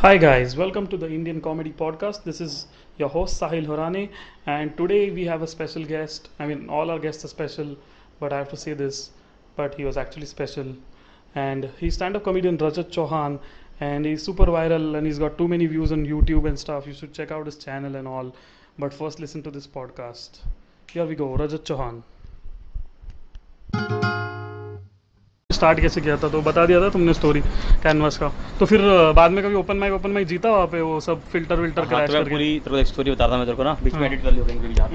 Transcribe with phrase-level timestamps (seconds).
[0.00, 2.22] Hi guys, welcome to the Indian Comedy Podcast.
[2.22, 2.66] This is
[2.98, 4.10] your host Sahil Horane,
[4.46, 6.28] and today we have a special guest.
[6.38, 7.76] I mean, all our guests are special,
[8.20, 9.10] but I have to say this,
[9.56, 10.72] but he was actually special.
[11.34, 13.40] And he's stand-up comedian Rajat Chauhan,
[13.80, 16.86] and he's super viral, and he's got too many views on YouTube and stuff.
[16.86, 18.32] You should check out his channel and all.
[18.78, 20.42] But first, listen to this podcast.
[20.92, 22.04] Here we go, Rajat
[23.72, 24.17] Chauhan.
[25.58, 26.28] Start कैसे किया था?
[26.28, 27.40] तो बता दिया था तुमने story
[27.82, 28.80] canvas का। तो फिर
[29.16, 32.06] बाद में कभी ओपन माइक ओपन माइक जीता वहाँ पे वो सब फ़िल्टर विल्टर हाँ,
[32.06, 34.22] तो पूरी तेरे स्टोरी बता रहा था मैं तेरे को ना बीच में हाँ। एडिट
[34.22, 34.44] कर लियो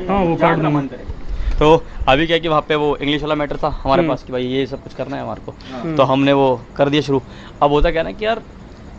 [0.09, 1.21] हाँ, वो दूँगा। मन करे।
[1.59, 4.31] तो अभी क्या कि वहाँ पे वो इंग्लिश वाला मैटर था हमारे हम्म। पास कि
[4.31, 7.21] भाई ये सब कुछ करना है हमारे को। हम्म। तो हमने वो कर दिया शुरू।
[7.61, 8.41] अब होता क्या ना कि यार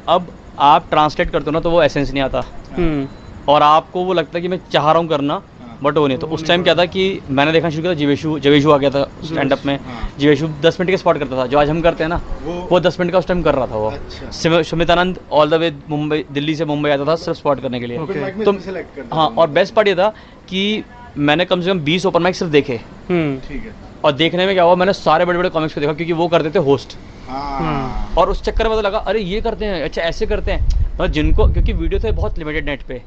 [0.09, 2.45] अब आप ट्रांसलेट करते हो ना तो वो एसेंस नहीं आता।
[2.77, 3.07] हम्म।
[3.49, 5.41] और आपको वो लगता है कि मैं चाह रहा हूँ करना
[5.85, 8.39] बट वो नहीं तो उस टाइम क्या था कि मैंने देखना शुरू किया था जीवेशु
[8.39, 11.47] जीवेशु आ गया था स्टैंड अप में। हाँ। जीवेशु दस मिनट के स्पॉट करता था
[11.47, 13.67] जो आज हम करते हैं ना वो- वो दस मिनट का उस टाइम कर रहा
[13.67, 17.39] था वो। अच्छा। SIM- Sumitanand all the way Mumbai Delhi से मुंबई आता था सिर्फ़
[17.39, 17.99] स्पॉट करने के लिए।
[18.83, 20.09] कर हाँ और बेस्ट पार्ट ये था
[20.49, 20.85] कि
[21.17, 23.73] मैंने कम से कम बीस ओपन माइक सिर्फ़ देखे। हम्म। ठीक है।
[24.05, 26.51] और देखने में क्या हुआ मैंने सारे बड़े बड़े कॉमिक्स को देखा क्योंकि वो करते
[26.51, 26.97] थे होस्ट
[27.29, 30.67] हाँ। और उस चक्कर में पता लगा अरे ये करते हैं अच्छा ऐसे करते हैं।
[30.95, 33.03] मतलब जिनको क्योंकि वीडियो थे बहुत लिमिटेड नेट पे।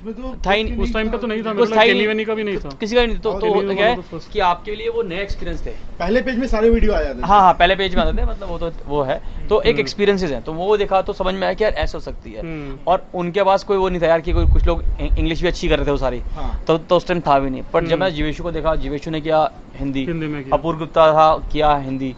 [0.00, 2.44] उसमें तो था ही उस टाइम पे तो नहीं था था नहीं। वेनी का भी
[2.44, 5.02] नहीं था। किसी का नहीं। तो और तो क्या है तो कि आपके लिए वो
[5.02, 7.94] नए एक्सपीरियंस थे। पहले पेज में सारे वीडियो आ जाते थे। हाँ हाँ पहले पेज
[7.94, 10.76] में आते थे मतलब वो तो वो है। तो एक हम्म। एक्सपीरियंसेस है। तो वो
[10.76, 13.64] देखा तो समझ में आया कि यार ऐसा हो सकती है। हम्म। और उनके पास
[13.64, 14.82] कोई वो नहीं था यार कि कोई कुछ लोग
[15.18, 17.50] इंग्लिश भी अच्छी कर रहे थे वो सारी। हाँ। तो तो उस टाइम था भी
[17.50, 20.56] नहीं। बट जब हम्म। मैं जीवेशु को देखा जीवेशु ने किया हिंदी। हिंदी में किया।
[20.56, 22.14] अपूर्व गुप्ता था किया हिंदी।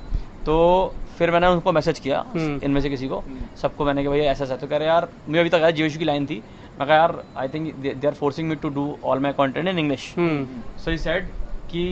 [0.47, 4.13] तो फिर मैंने उनको मैसेज किया हम्म। इनमें से किसी को। हम्म। सबको मैंने कहा
[4.13, 6.43] भैया ऐसा ऐसा तो कह रहे यार मुझे अभी तक जीवेशु की लाइन थी।
[6.79, 9.79] मैं कहा यार I think they are forcing me to do all my content in
[9.79, 10.63] English hmm.
[10.85, 11.27] So he said
[11.71, 11.85] कि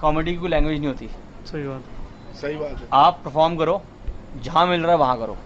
[0.00, 1.08] कॉमेडी की कोई लैंग्वेज नहीं होती।
[1.46, 3.80] सही बात। सही बात है। आप परफॉर्म करो
[4.44, 5.36] जहाँ मिल रहा है वहाँ करो।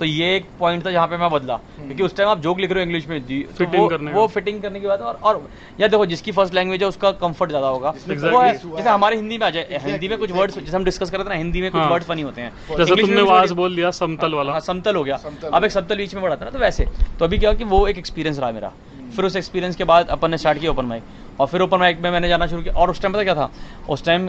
[0.00, 2.70] तो ये एक पॉइंट था जहाँ पे मैं बदला। क्योंकि उस टाइम आप जोक लिख
[2.70, 5.18] रहे हो इंग्लिश में जी तो वो, करने वो फिटिंग करने की बात है और
[5.22, 5.48] और
[5.80, 9.16] यार देखो जिसकी फ़र्स्ट लैंग्वेज है उसका कंफर्ट ज़्यादा होगा। जिसमें वो है जैसे हमारे
[9.16, 10.40] हिंदी में आ जाए Exactly, हिंदी में कुछ exactly.
[10.40, 12.40] वर्ड्स जैसे हम डिस्कस कर रहे थे ना हिंदी में कुछ हाँ। वर्ड्स फनी होते
[12.40, 15.20] हैं। जैसे तुमने भी बोल दिया समतल वाला। हाँ समतल हो गया।
[15.52, 16.86] अब एक समतल बीच में बढ़ाता ना तो वैसे।
[17.18, 18.72] तो अभी क्या कि वो एक एक्सपीरियंस रहा मेरा।
[19.16, 22.00] फिर उस एक्सपीरियंस के बाद अपन ने स्टार्ट किया ओपन माइक और फिर ओपन माइक
[22.00, 23.50] में मैंने जाना शुरू किया। और उस टाइम पता क्या था?
[23.88, 24.28] उस टाइम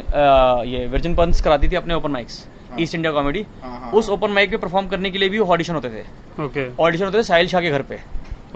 [0.68, 4.08] ये वर्जिन पंस कराती थी अपने ओपन माइक्स हाँ। ईस्ट इंडिया कॉमेडी हाँ, हाँ, उस
[4.08, 6.02] हाँ। ओपन माइक पे परफॉर्म करने के लिए भी ऑडिशन होते थे।
[6.44, 7.96] ओके ऑडिशन होते थे साहिल शाह के घर पे।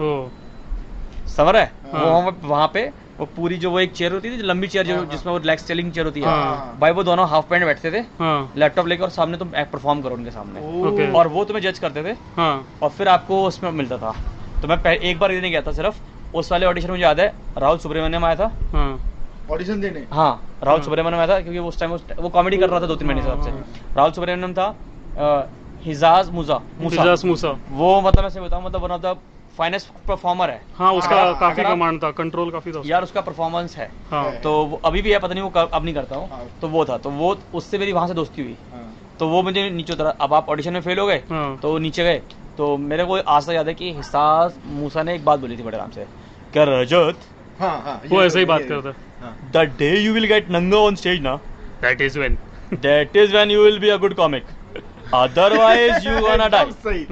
[0.00, 0.28] ओ।
[1.26, 1.72] समझ है?
[1.92, 4.68] हाँ। वो वहाँ पे- वहाँ पे वो पूरी जो वो एक चेयर होती थी लंबी
[4.68, 7.28] चेयर जो हाँ, हाँ। जिसमें वो रिलैक्स चेलिंग चेयर होती है। हाँ। भाई वो दोनों
[7.28, 11.10] हाफ़ पैंट बैठते थे। हाँ। लैपटॉप लेकर और सामने तुम एक्ट परफॉर्म करो उनके सामने।
[11.12, 14.14] और वो तुम्हें जज करते थे। हाँ। और फिर आपको उसमें मिलता था।
[14.62, 16.00] तो मैं एक बार देने गया था सिर्फ़।
[16.34, 19.00] उस वाले ऑडिशन मुझे याद है राहुल सुब्रमण्यम आया था। हाँ।
[19.50, 20.30] ऑडिशन देने। हाँ
[20.64, 23.08] राहुल हाँ। सुब्रमण्यम आया था क्योंकि उस टाइम वो कॉमेडी कर रहा था दो तीन
[23.08, 23.50] महीने से आपसे।
[23.96, 25.48] राहुल सुब्रमण्यम था
[25.84, 29.16] हिजाज मुजा मूसा। इजाज मूसा। वो मतलब ऐसे बताऊँ मतलब one of the
[29.58, 33.20] finest performer है। हाँ उसका हाँ, काफ़ी कमांड था कंट्रोल काफ़ी था उसका। यार उसका
[33.20, 36.28] परफॉर्मेंस है। हाँ। तो वो अभी भी है पता नहीं वो अब नहीं करता हूँ।
[36.30, 39.42] हाँ। तो वो था तो वो उससे मेरी वहाँ से दोस्ती हुई। हाँ। तो वो
[39.42, 42.20] मुझे नीचे उतरा। अब आप ऑडिशन में फेल हो गए हाँ। तो नीचे गए।
[42.58, 45.62] तो मेरे को आज तक याद है कि हिसास मूसा ने एक बात बोली थी
[45.62, 46.06] बड़े आराम से।
[46.52, 47.26] क्या रजत
[47.60, 50.94] हाँ हाँ वो ऐसे ही बात करता हाँ। The day you will get नंगा ऑन
[50.96, 51.34] स्टेज ना
[51.82, 52.38] that is when
[52.74, 54.44] that is when you will be a good comic
[55.14, 57.04] otherwise you gonna die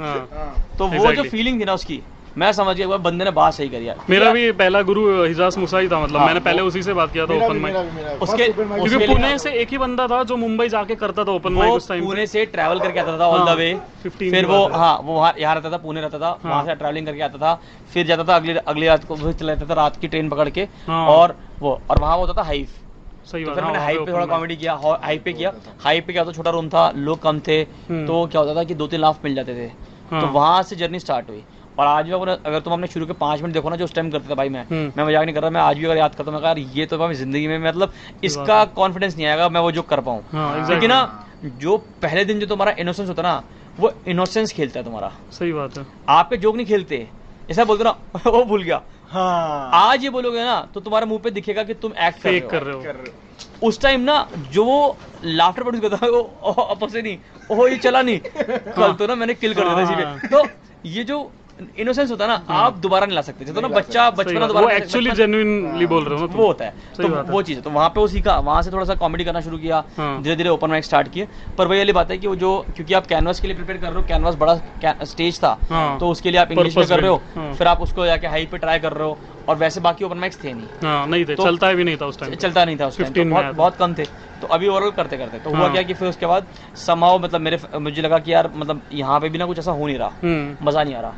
[0.79, 2.03] तो वो जो फीलिंग थी ना उसकी
[2.39, 5.79] मैं समझ गया बंदे ने बात सही करी यार। मेरा भी पहला गुरु हिजाज मूसा
[5.79, 9.07] ही था मतलब हाँ, मैंने पहले उसी से बात किया था ओपन माइक। उसके- क्योंकि
[9.07, 12.05] पुणे से एक ही बंदा था जो मुंबई जाके करता था ओपन माइक उस टाइम
[12.05, 13.73] पुणे से ट्रैवल करके आता था ऑल द वे
[14.09, 17.07] फिर वो हाँ। वो वहाँ यहाँ रहता था पुणे रहता था हाँ। वहाँ से ट्रैवलिंग
[17.07, 17.55] करके आता था।
[17.95, 20.49] फिर जाता था अगली अगली रात को फिर चला जाता था रात की ट्रेन पकड़
[20.49, 22.75] के। हाँ। और वो और वहाँ होता था हाइफ
[23.33, 25.53] सही तो फिर हाँ, मैंने हाइप पे थोड़ा कॉमेडी किया हाइप पे किया।
[25.85, 28.65] हाइप पे क्या होता छोटा रूम था लोग कम थे हम्म। तो क्या होता था
[28.65, 29.69] कि दो तीन लाफ मिल जाते थे।
[30.21, 31.43] तो वहाँ से जर्नी स्टार्ट हुई।
[31.79, 34.11] और आज भी अगर तुम अपने शुरू के पाँच मिनट देखो ना जो उस टाइम
[34.11, 36.15] करते थे भाई मैं हम्म। मैं मज़ाक नहीं कर रहा मैं आज भी अगर याद
[36.15, 37.93] करता हूँ मैं यार ये तो मैं ज़िंदगी में मतलब
[38.25, 42.41] इसका कॉन्फिडेंस नहीं आएगा मैं वो जो कर पाऊँ। हाँ लेकिन ना जो पहले दिन
[42.41, 43.43] जो तुम्हारा इनोसेंस होता ना
[43.79, 47.07] वो इनोसेंस खेलता है तुम्हारा। सही बात है। आपके जोक नहीं खेलते।
[47.51, 47.91] ऐसा बोलते ना
[48.27, 51.93] वो भूल गया। हाँ। आज ये बोलोगे ना तो तुम्हारे मुँह पे दिखेगा कि तुम
[51.99, 54.65] एक्ट कर रहे हो। कर रहे हो। कर रहे हो। उस टाइम ना जो
[55.25, 57.19] लाफ्टर प्रोड्यूस करता है वो ओह, आपस से नहीं
[57.51, 58.19] ओह ये चला नहीं।
[58.77, 60.47] कल तो ना मैंने किल कर दिया था इसी हाँ। पे। तो
[60.89, 61.19] ये जो
[61.79, 64.71] इनोसेंस होता है ना आप दोबारा नहीं ला सकते। जैसे तो ना बच्चा बचपना दोबारा
[64.71, 68.01] एक्चुअली जेन्युइनली बोल रहे हो वो होता है। तो वो चीज़ है। तो वहाँ पे
[68.01, 70.85] वो सीखा। वहाँ से थोड़ा सा कॉमेडी करना शुरू किया। हाँ। धीरे धीरे ओपन माइक
[70.85, 71.29] स्टार्ट किए।
[71.59, 73.87] पर वही वाली बात है कि वो जो क्योंकि आप कैनवास के लिए प्रिपेयर कर
[73.87, 74.61] रहे हो कैनवास बड़ा
[75.05, 77.81] स्टेज था। हाँ। तो उसके लिए आप इंग्लिश में कर रहे हो। हाँ। फिर आप
[77.81, 79.19] उसको जाके हाई पे ट्राई कर रहे हो।
[79.49, 82.07] और वैसे बाकी ओपन माइक्स थे नहीं। हाँ नहीं थे। तो- चलता भी नहीं था
[82.07, 84.05] उस टाइम चलता नहीं था उस टाइम तो बहुत बहुत कम थे।
[84.41, 87.41] तो अभी ओवरऑल करते करते। तो हुआ हाँ। क्या कि फिर उसके बाद समाओ मतलब
[87.41, 90.13] मेरे मुझे लगा कि यार मतलब यहाँ पे भी ना कुछ ऐसा हो नहीं रहा।
[90.23, 91.13] हम्म। मज़ा नहीं आ रहा।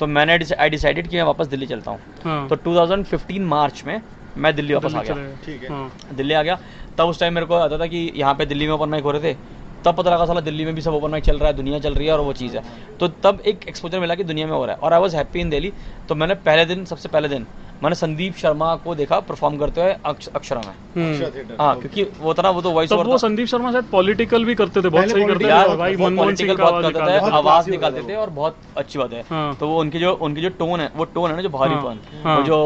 [0.00, 4.00] तो मैंने आई डिसाइडेड कि मैं वापस दिल्ली चलता हूँ। हाँ। तो 2015 मार्च में
[4.38, 5.14] मैं दिल्ली वापस आ गया।
[5.44, 6.58] ठीक है। हाँ। दिल्ली आ गया।
[6.98, 9.10] तब उस टाइम मेरे को आता था कि यहाँ पे दिल्ली में ओपन माइक हो
[9.10, 9.36] रहे थे।
[9.84, 11.94] तब पता लगा साला दिल्ली में भी सब ओपन माइक चल रहा है दुनिया चल
[11.94, 12.62] रही है और वो चीज़ है।
[13.00, 15.40] तो तब एक एक्सपोजर मिला कि दुनिया में हो रहा है। और I was happy
[15.40, 15.72] in Delhi
[16.08, 17.46] तो मैंने पहले दिन सबसे पहले दिन
[17.82, 22.02] मैंने संदीप शर्मा को देखा परफॉर्म करते हुए अक्ष, अक्षरा में। हम्म। थिएटर हाँ क्योंकि
[22.20, 24.88] वो था ना वो तो वॉइस ओवर वो संदीप शर्मा शायद पॉलिटिकल भी करते थे
[24.88, 28.02] बहुत सही करते थे। यार भाई मनमोहन सिंह पॉलिटिकल का बहुत करते थे। आवाज़ निकालते
[28.08, 30.90] थे और बहुत अच्छी बात है। हाँ। तो वो उनकी जो उनकी जो टोन है
[30.96, 32.58] वो टोन है ना जो भारीपन हाँ। वो जो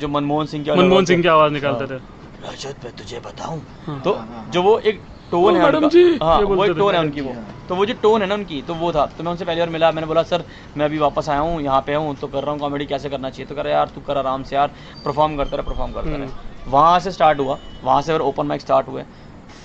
[0.00, 1.98] जो मनमोहन सिंह की मनमोहन सिंह की हाँ। आवाज़ निकालते थे।
[2.42, 3.60] रजत मैं तुझे बताऊँ?
[3.86, 5.00] हाँ। तो हाँ, हाँ, जो वो एक
[5.30, 7.34] टोन है मैडम उनका- जी, हाँ वो एक टोन है उनकी वो।
[7.68, 9.68] तो वो जो टोन है ना उनकी तो वो था। तो मैं उनसे पहली बार
[9.68, 10.44] मिला मैंने बोला सर
[10.76, 13.30] मैं अभी वापस आया हूँ यहाँ पे हूँ तो कर रहा हूँ कॉमेडी कैसे करना
[13.30, 13.46] चाहिए?
[13.46, 14.70] तो कह रहा यार तू कर आराम से यार
[15.04, 18.46] परफॉर्म करते रहे परफॉर्म करते हम्म। रहे वहाँ से स्टार्ट हुआ वहाँ से फिर ओपन
[18.46, 19.02] माइक स्टार्ट हुए।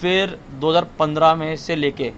[0.02, 2.12] फिर 2015 में से लेके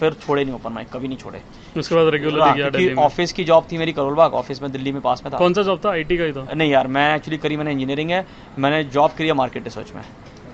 [0.00, 1.40] फिर छोड़े नहीं ओपन माइक कभी नहीं छोड़े।
[1.78, 5.00] उसके बाद रेगुलर हाँ, ऑफ़िस की जॉब थी मेरी करोल बाग ऑफ़िस में दिल्ली में
[5.02, 5.90] पास में था। कौन सा जॉब था?
[5.90, 8.26] आईटी का ही था। नहीं यार मैं एक्चुअली करी मैंने इंजीनियरिंग है
[8.58, 10.02] मैंने जॉब करी है मार्केट रिसर्च में।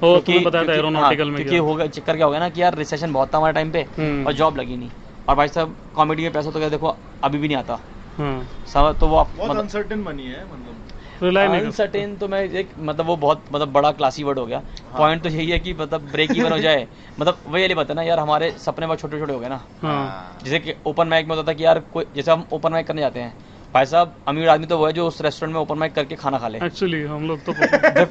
[0.04, 2.40] ओ तुम्हें बताया था एरोनॉटिकल हाँ, में क्योंकि क्या हो। गया चक्कर क्या हो गया
[2.40, 4.90] ना कि यार रिसेशन बहुत था हमारे टाइम पे हम्म। और जॉब लगी नहीं।
[5.28, 7.78] और भाई साहब कॉमेडी में पैसा तो क्या देखो अभी भी नहीं आता।
[8.18, 10.82] हाँ। समझ तो वो आप मतलब अनसर्टेन बनी है मतलब।
[11.22, 14.58] नहीं कर अनसर्टेन तो मैं एक मतलब वो बहुत मतलब बड़ा क्लासी वर्ड हो गया।
[14.58, 16.88] हाँ। पॉइंट तो यही है कि मतलब ब्रेक इवन हो जाए।
[17.20, 19.60] मतलब वही वाली बात है ना यार हमारे सपने बहुत छोटे छोटे हो गए ना।
[19.82, 22.86] हाँ। जैसे कि ओपन माइक में होता था कि यार कोई जैसे हम ओपन माइक
[22.86, 23.34] करने जाते हैं
[23.76, 26.38] भाई साहब अमीर आदमी तो वो है जो उस रेस्टोरेंट में ओपन माइक करके खाना
[26.38, 27.52] खा ले। एक्चुअली हम लोग तो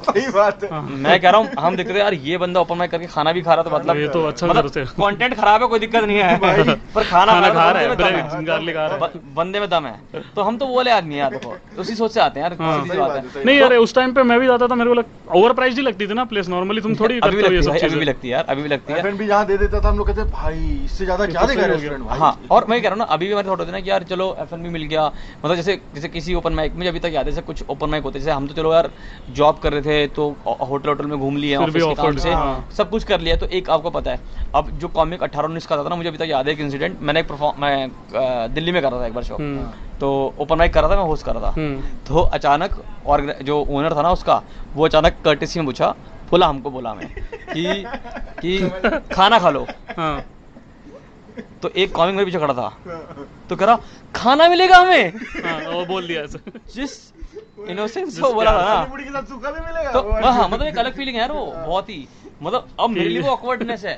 [0.06, 2.76] सही बात है। हाँ। मैं कह रहा हूँ हम देखते थे यार ये बंदा ओपन
[2.78, 4.68] माइक करके खाना भी खा रहा तो मतलब ये तो अच्छा मतलब
[5.00, 8.68] कंटेंट खराब है कोई दिक्कत नहीं है। पर खाना खा रहा है बंदे में दम
[8.70, 11.94] रहा है। बंदे में दम है। तो हम तो वो वाले आदमी यार देखो उसी
[11.94, 14.74] सोच से आते हैं यार हाँ। नहीं अरे उस टाइम पे मैं भी जाता था
[14.74, 17.56] मेरे को ओवर प्राइस ही लगती थी ना प्लेस नॉर्मली तुम थोड़ी अभी भी करते
[17.56, 19.56] हो ये लगती है सब अभी भी लगती है यार अभी भी है। जहाँ दे
[19.58, 22.66] देता था हम लोग कहते भाई इससे ज़्यादा क्या तो देगा हो। रेस्टोरेंट हाँ और
[22.68, 24.54] मैं कह रहा हूँ ना अभी भी हमारे थॉट होते ना कि यार चलो एफ़
[24.56, 25.06] मिल गया।
[25.44, 28.04] मतलब जैसे जैसे किसी ओपन माइक में अभी तक याद है जैसे कुछ ओपन माइक
[28.04, 28.90] होते जैसे हम तो चलो यार
[29.32, 32.68] जॉब कर रहे थे तो होटल होटल में घूम लिए ऑफ़िस के काम से हाँ।
[32.76, 34.20] सब कुछ कर लिया तो एक आपको पता है
[34.54, 37.00] अब जो कॉमिक अठारह उन्नीस का था ना मुझे अभी तक याद है एक इंसिडेंट
[37.00, 39.66] मैंने एक परफॉर्म मैं दिल्ली में कर रहा था एक बार शो हम्म।
[40.00, 43.26] तो ओपन माइक कर रहा था मैं होस्ट कर रहा था। हम्म। तो अचानक और
[43.42, 44.42] जो ओनर था ना उसका
[44.74, 45.94] वो अचानक कर्टिसी में पूछा
[46.30, 47.08] बोला हमको बोला हमें
[47.52, 47.84] कि
[48.40, 48.58] कि
[49.14, 49.66] खाना खा लो।
[49.96, 50.24] हाँ।
[51.62, 52.68] तो एक कॉमिक मेरे पीछे खड़ा था।
[53.48, 53.78] तो कह रहा
[54.14, 55.12] खाना मिलेगा हमें?
[55.44, 56.24] हाँ वो बोल दिया।
[56.74, 56.92] जिस
[57.68, 59.20] इनोसेंस को बोला था ना।
[59.92, 62.06] तो हाँ मतलब एक अलग फीलिंग है यार वो बहुत ही
[62.42, 63.96] मतलब अब मेरे लिए वो ऑकवर्डनेस है।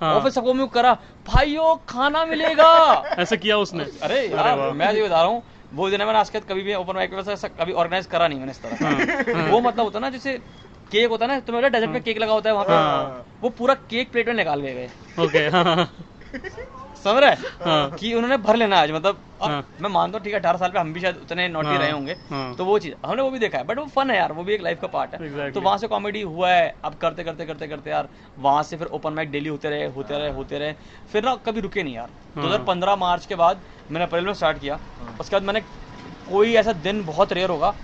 [0.00, 0.92] हाँ। और फिर सबको मैं करा
[1.26, 2.70] भाइयों खाना मिलेगा।
[3.18, 5.42] ऐसे किया उसने। अरे यार मैं जो बता रहा हूँ
[5.74, 8.38] वो दिन मैंने आज तक कभी भी ओपन माइक में ऐसा कभी ऑर्गेनाइज करा नहीं
[8.38, 10.38] मैंने इस तरह हाँ, हाँ। वो मतलब होता है ना जैसे
[10.92, 12.72] केक होता है ना तुम्हें डेजर्ट में केक लगा होता है वहाँ पे?
[12.72, 14.88] हाँ। वो पूरा केक प्लेट में निकाल गए।
[15.18, 15.88] ओके हाँ।
[17.04, 17.30] समझ रहे
[17.64, 20.58] हाँ। कि उन्होंने भर लेना आज मतलब अब हाँ। मैं मानता हूँ ठीक है अठारह
[20.58, 23.22] साल पे हम भी शायद उतने नोटी हाँ, रहे होंगे हाँ। तो वो चीज़ हमने
[23.22, 25.14] वो भी देखा है बट वो फन है यार वो भी एक लाइफ का पार्ट
[25.14, 25.54] है Exactly.
[25.54, 28.08] तो वहाँ से कॉमेडी हुआ है अब करते करते करते करते यार
[28.38, 30.72] वहाँ से फिर ओपन माइक डेली होते रहे होते रहे होते रहे
[31.12, 34.32] फिर ना कभी रुके नहीं यार दो हज़ार पंद्रह मार्च के बाद मैंने अप्रैल में
[34.34, 34.78] स्टार्ट किया
[35.20, 35.60] उसके बाद मैंने
[36.30, 37.74] कोई ऐसा दिन बहुत रेयर होगा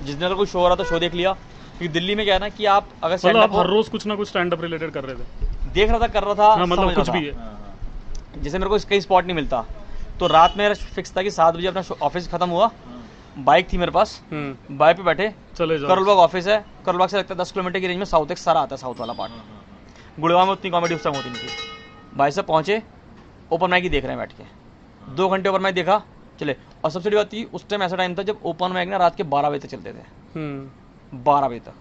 [0.00, 2.34] जिस दिन अगर कोई शो हो रहा था शो देख लिया क्योंकि दिल्ली में क्या
[2.34, 4.90] है ना कि आप अगर मतलब आप हर रोज कुछ ना कुछ स्टैंड अप रिलेटेड
[4.90, 7.44] कर रहे थे देख रहा था कर रहा था हाँ मतलब कुछ भी है। हाँ,
[7.44, 9.64] हाँ, जैसे मेरे को कहीं स्पॉट नहीं मिलता।
[10.20, 13.04] तो रात में मेरा फिक्स था कि सात बजे अपना ऑफ़िस खत्म हुआ। हाँ।
[13.38, 17.18] बाइक थी मेरे पास। हम्म। बाइक पे बैठे। चले जाओ। करोलबाग ऑफ़िस है। करोलबाग से
[17.18, 19.32] लगता है दस किलोमीटर की रेंज में साउथ एक सारा आता है साउथ वाला पार्ट
[19.32, 19.64] हाँ, हाँ,
[20.20, 22.82] गुड़गांव में उतनी कॉमेडी उस टाइम होती नहीं थी। भाई साहब पहुँचे
[23.52, 24.44] ओपन माइक ही देख रहे हैं बैठ के।
[25.14, 26.02] दो घंटे ओपन माइक देखा
[26.40, 28.96] चले। और सबसे बड़ी बात थी उस टाइम ऐसा टाइम था जब ओपन माइक ना
[28.96, 30.02] रात के बारह बजे तक चलते थे।
[30.34, 31.72] हम्म। बारह बजे तक।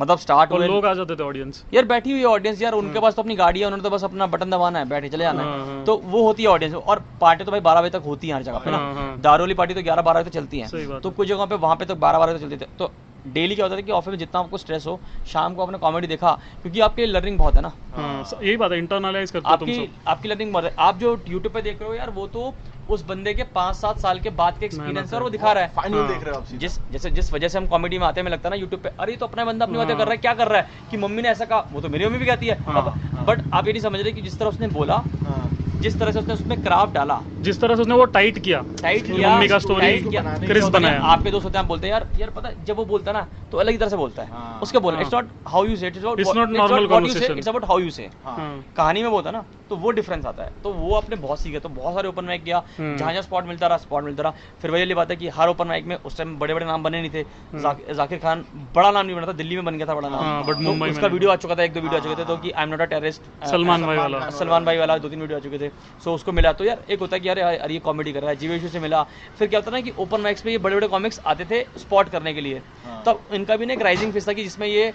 [0.00, 3.14] मतलब स्टार्ट और लोग आ जाते थे ऑडियंस यार बैठी हुई ऑडियंस यार उनके पास
[3.14, 5.58] तो अपनी गाड़ी है उन्होंने तो बस अपना बटन दबाना है बैठे चले जाना हाँ,
[5.58, 8.28] है हाँ। तो वो होती है ऑडियंस और पार्टी तो भाई बारह बजे तक होती
[8.28, 8.94] है हर जगह पे हाँ, ना?
[8.94, 11.54] दारोली दारू वाली पार्टी तो ग्यारह बारह बजे तक चलती है। तो कुछ जगह पे
[11.54, 12.92] वहाँ पे तो बारह बारह बजे तक चलती थे। तो
[13.26, 16.06] डेली क्या होता था कि ऑफ़िस में जितना आपको स्ट्रेस हो शाम को आपने कॉमेडी
[16.06, 16.32] देखा
[16.62, 19.86] क्योंकि आपके लर्निंग बहुत है ना। हाँ यही बात है इंटरनलाइज करते हो तुम आपकी
[19.86, 22.52] सब। आपकी लर्निंग बहुत है। आप जो यूट्यूब पे देख रहे हो यार वो तो
[22.88, 25.64] उस बंदे के पाँच सात साल के बाद के एक्सपीरियंस है और वो दिखा रहा
[25.64, 28.06] है। फाइनल हाँ। देख रहे हो आप जिस जैसे जिस वजह से हम कॉमेडी में
[28.06, 30.04] आते हैं लगता है ना यूट्यूब पे अरे तो अपना बंदा अपनी बातें हाँ। कर
[30.04, 30.68] रहा है क्या कर रहा है?
[30.90, 32.82] कि मम्मी ने ऐसा कहा वो तो मेरी मम्मी भी कहती है। हाँ,
[33.12, 35.37] हाँ। बट आप ये नहीं समझ रहे कि जिस तरह उसने बोला हाँ,
[35.80, 39.06] जिस तरह से उसने उसमें क्राफ्ट डाला। जिस तरह से उसने वो टाइट किया टाइट
[39.06, 42.30] किया मम्मी का स्टोरी क्रिस है बनाया। आपके दोस्त होते हैं बोलते हैं यार यार
[42.30, 44.58] पता है जब वो बोलता है ना तो अलग ही तरह से बोलता है। हाँ।
[44.62, 47.36] उसके बोलना हाँ। It's not how you say it's It's not normal conversation.
[47.38, 50.26] It's about how you say हाँ। हाँ। कहानी में बोलता है ना तो वो डिफरेंस
[50.26, 53.12] आता है। तो वो अपने बहुत सीखे तो बहुत सारे ओपन माइक किया। हम्म। जहाँ
[53.12, 54.32] जहाँ स्पॉट मिलता रहा स्पॉट मिलता रहा।
[54.62, 56.82] फिर वही वाली बात है कि हर ओपन माइक में उस टाइम बड़े बड़े नाम
[56.82, 58.44] बने नहीं थे। हम्म। जाकिर खान
[58.74, 60.60] बड़ा नाम नहीं बना था दिल्ली में बन गया था बड़ा नाम। हाँ, but तो
[60.60, 62.42] मुंबई उसका वीडियो आ चुका था एक दो वीडियो आ हाँ, चुके थे तो हाँ।
[62.42, 65.38] कि I am not a terrorist Salman भाई वाला। सलमान भाई वाला दो तीन वीडियो
[65.38, 65.67] आ चुके थे।
[66.04, 68.30] सो उसको मिला तो यार एक होता है कि यार यार ये कॉमेडी कर रहा
[68.30, 69.02] है जीवेशु से मिला
[69.38, 72.08] फिर क्या होता ना कि ओपन माइक्स पे ये बड़े बड़े कॉमिक्स आते थे स्पॉट
[72.08, 74.92] करने के लिए हाँ। तब इनका भी ना एक राइजिंग फेस था कि जिसमें ये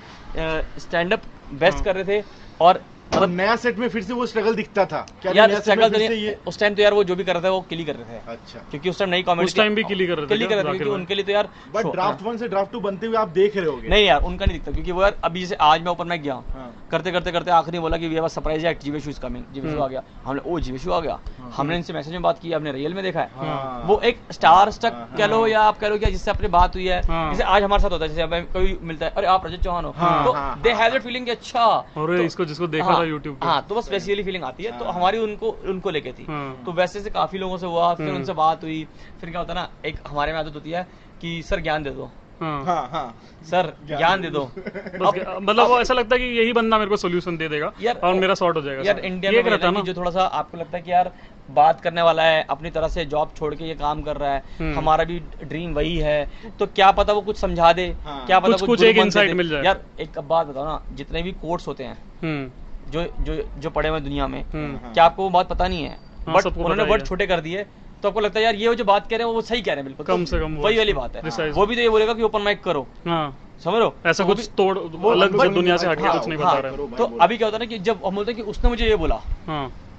[0.79, 1.21] स्टैंड अप
[1.53, 2.23] बेस्ट। कर रहे थे
[2.61, 2.83] और
[3.15, 6.09] मतलब नया सेट में फिर से वो स्ट्रगल दिखता था। क्या यार स्ट्रगल तो नहीं
[6.09, 7.95] ये उस टाइम तो यार वो जो भी कर रहे थे वो किल ही कर
[7.95, 10.37] रहे थे। अच्छा। क्योंकि उस टाइम नई कॉमेडी उस time भी ही कर रहे थे
[10.37, 12.79] किल कर रहे थे क्योंकि उनके लिए तो यार बट ड्राफ्ट वन से ड्राफ्ट टू
[12.79, 15.39] बनते हुए आप देख रहे होगे। नहीं यार उनका नहीं दिखता क्योंकि वो यार अभी
[15.39, 18.23] जैसे आज मैं ओपन माइक गया हाँ। करते करते करते आखिरी बोला कि we have
[18.23, 19.79] a surprise act Jeeveshu is coming Jeeveshu.
[19.79, 22.71] आ गया। हमने ओ जीवेशु आ गया। हाँ। हमने इनसे मैसेज में बात की हमने
[22.71, 25.97] रियल में देखा है। हाँ। वो एक स्टार स्टक कह लो। या आप कह लो
[25.97, 29.05] जिससे अपनी बात हुई है। जैसे आज हमारे साथ होता है जैसे हमें कोई मिलता
[29.05, 31.65] है अरे आप रजत चौहान हो। तो दे हैव। दैट फीलिंग अच्छा।
[31.97, 34.85] और तो- इसको जिसको देखा यूट्यूब हाँ तो बस वैसी वाली फीलिंग आती है तो
[34.85, 38.07] हाँ। हमारी उनको उनको लेके थी हाँ। तो वैसे से काफ़ी लोगों से हुआ फिर
[38.07, 38.83] हम्म। उनसे बात हुई
[39.21, 40.87] फिर क्या होता ना एक हमारे में आदत होती है
[41.21, 43.05] कि सर ज्ञान दे दो हाँ हाँ हाँ
[43.49, 47.37] सर ज्ञान दे दो मतलब वो ऐसा लगता है कि यही बंदा मेरे को सोल्यूशन
[47.37, 49.93] दे देगा यार, और मेरा सॉर्ट हो जाएगा यार इंडिया में रहता है ना जो
[49.93, 51.11] थोड़ा सा आपको लगता है कि यार
[51.51, 54.43] बात करने वाला है अपनी तरह से जॉब छोड़ के ये काम कर रहा है
[54.59, 56.17] हम्म। हमारा भी ड्रीम वही है
[56.59, 59.49] तो क्या पता वो कुछ समझा दे हाँ। क्या पता कुछ- कुछ एक दे। मिल
[59.49, 62.51] जाए। यार एक बात बताओ ना जितने भी कोर्स होते हैं हम्म
[62.91, 65.83] जो जो जो पड़े हुए दुनिया में हम्म। हाँ। क्या आपको वो बात पता नहीं
[65.83, 65.97] है?
[66.27, 67.65] हाँ, बट उन्होंने वर्ड छोटे कर दिए
[68.03, 69.71] तो आपको लगता है यार ये वो जो बात कह रहे हैं वो सही कह
[69.73, 71.89] रहे हैं बिल्कुल। कम तो से कम वही वाली बात है। वो भी तो ये
[71.89, 73.95] बोलेगा कि ओपन माइक करो। हाँ। समझ रहे हो?
[74.05, 76.97] ऐसा तो कुछ तोड़ वो अलग से दुनिया से हटके हाँ, कुछ नहीं बता रहे
[76.97, 78.95] तो अभी क्या होता है ना कि जब हम बोलते हैं कि उसने मुझे ये
[78.95, 79.19] बोला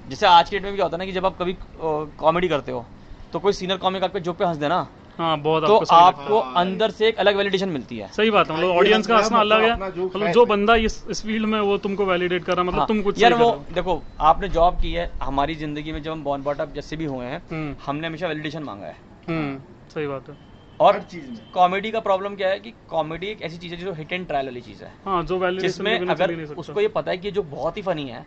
[0.09, 1.55] जैसे आज के डेट में भी क्या होता है ना कि जब आप कभी
[2.19, 2.85] कॉमेडी करते हो
[3.33, 6.53] तो कोई सीनियर कॉमिक आपके जोक पे हंस देना हाँ बहुत तो आपको आपको हाँ,
[6.57, 9.39] अंदर से एक अलग वैलिडेशन मिलती है। है। सही बात है मतलब ऑडियंस का हंसना
[9.39, 12.53] अलग है। मतलब मतलब है जो बंदा इस इस फ़ील्ड में वो तुमको वैलिडेट कर
[12.53, 15.91] रहा है मतलब हाँ, तुम कुछ यार वो देखो आपने जॉब की है हमारी ज़िंदगी
[15.91, 18.87] में जब हम बॉर्न बॉट अप जैसे भी हुए हैं हम्म। हमने हमेशा वैलिडेशन मांगा
[18.87, 18.97] है।
[19.29, 19.61] हम्म
[19.93, 20.37] सही बात है।
[20.79, 23.79] और हर चीज़ में। कॉमेडी का प्रॉब्लम क्या है कि कॉमेडी एक ऐसी चीज़ है
[23.81, 27.17] जो हिट एंड ट्रायल वाली चीज़ है। हाँ जो जिसमें अगर उसको ये पता है
[27.17, 28.25] कि जो बहुत ही फनी है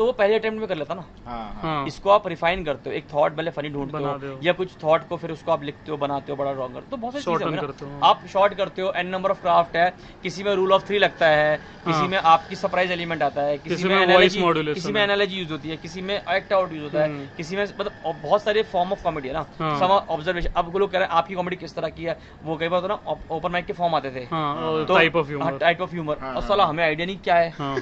[0.00, 2.90] तो वो पहले अटेम्प्ट में कर लेता ना। हाँ हाँ। हाँ। इसको आप रिफाइन करते
[2.90, 5.64] हो एक थॉट पहले फनी ढूंढते बना हो या कुछ थॉट को फिर उसको आप
[5.64, 8.54] लिखते हो बनाते हो बड़ा रॉन्ग करते हो। तो बहुत सारी चीज़ें हो। आप शॉर्ट
[8.54, 9.88] करते हो एन नंबर ऑफ़ क्राफ्ट है
[10.22, 13.58] किसी में रूल ऑफ़ थ्री लगता है किसी हाँ। में आपकी सरप्राइज़ एलिमेंट आता है
[13.58, 13.78] किसी, में
[14.74, 17.56] किसी में एनालॉजी यूज़ होती है किसी में एक्ट आउट यूज़ होता है हम्म। किसी
[17.56, 20.98] में मतलब बहुत सारे फॉर्म ऑफ़ कॉमेडी है ना। हाँ। सम ऑब्जर्वेशन अब लोग कह
[20.98, 22.18] रहे हैं आपकी कॉमेडी किस तरह की है?
[22.44, 25.26] वो कई बार होता ना ओपन माइक के फॉर्म आते थे। हाँ तो type of
[25.26, 27.50] humour type of humour हाँ, और हाँ। साला हमें आइडिया नहीं क्या है?
[27.50, 27.74] हाँ।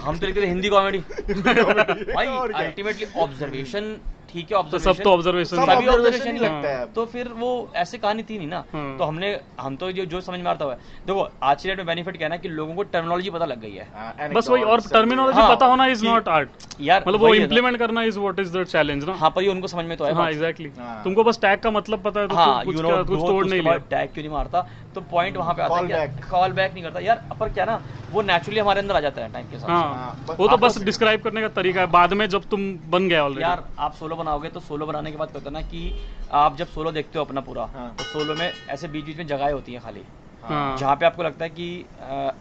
[0.00, 0.98] हम तो लिखते थे हिंदी कॉमेडी
[2.14, 2.26] भाई
[2.62, 3.94] अल्टीमेटली ऑब्जर्वेशन
[4.32, 7.04] ठीक है तो ऑब्जर्वेशन सब तो ऑब्जर्वेशन सब सभी ऑब्जर्वेशन ही ही लगता है तो
[7.06, 8.62] फिर वो ऐसे कहानी थी नहीं ना?
[8.72, 10.74] हाँ। तो हमने हम तो जो जो समझ में आता हुआ
[11.06, 13.60] देखो आज की डेट में बेनिफिट क्या है ना कि लोगों को टर्मिनोलॉजी पता लग
[13.60, 16.48] गई है। हाँ, बस वही और टर्मिनोलॉजी हाँ, पता होना इज़ नॉट आर्ट
[16.80, 19.14] यार मतलब वो इम्प्लीमेंट करना is what is the challenge ना?
[19.14, 21.70] हाँ पर ये उनको समझ में तो है हाँ। एग्जैक्टली हाँ। तुमको बस टैग का
[21.70, 24.66] मतलब पता है तो हाँ कुछ नो कुछ तोड़ नहीं लिया। टैग क्यों नहीं मारता?
[24.94, 26.06] तो पॉइंट वहाँ पे आता है.
[26.30, 27.80] कॉल बैक नहीं करता। यार पर क्या ना
[28.12, 31.40] वो नेचुरली हमारे अंदर आ जाता है टाइम के साथ। वो तो बस डिस्क्राइब करने
[31.40, 34.60] का तरीका है। बाद में जब तुम बन गया ऑलरेडी यार आप सोलो बनाओगे तो
[34.60, 35.92] सोलो बनाने के बाद क्या होता है ना कि
[36.34, 39.26] आप जब सोलो देखते हो अपना पूरा हाँ। तो सोलो में ऐसे बीच बीच में
[39.26, 40.04] जगह होती है खाली।
[40.42, 41.84] हाँ। जहाँ पे आपको लगता है कि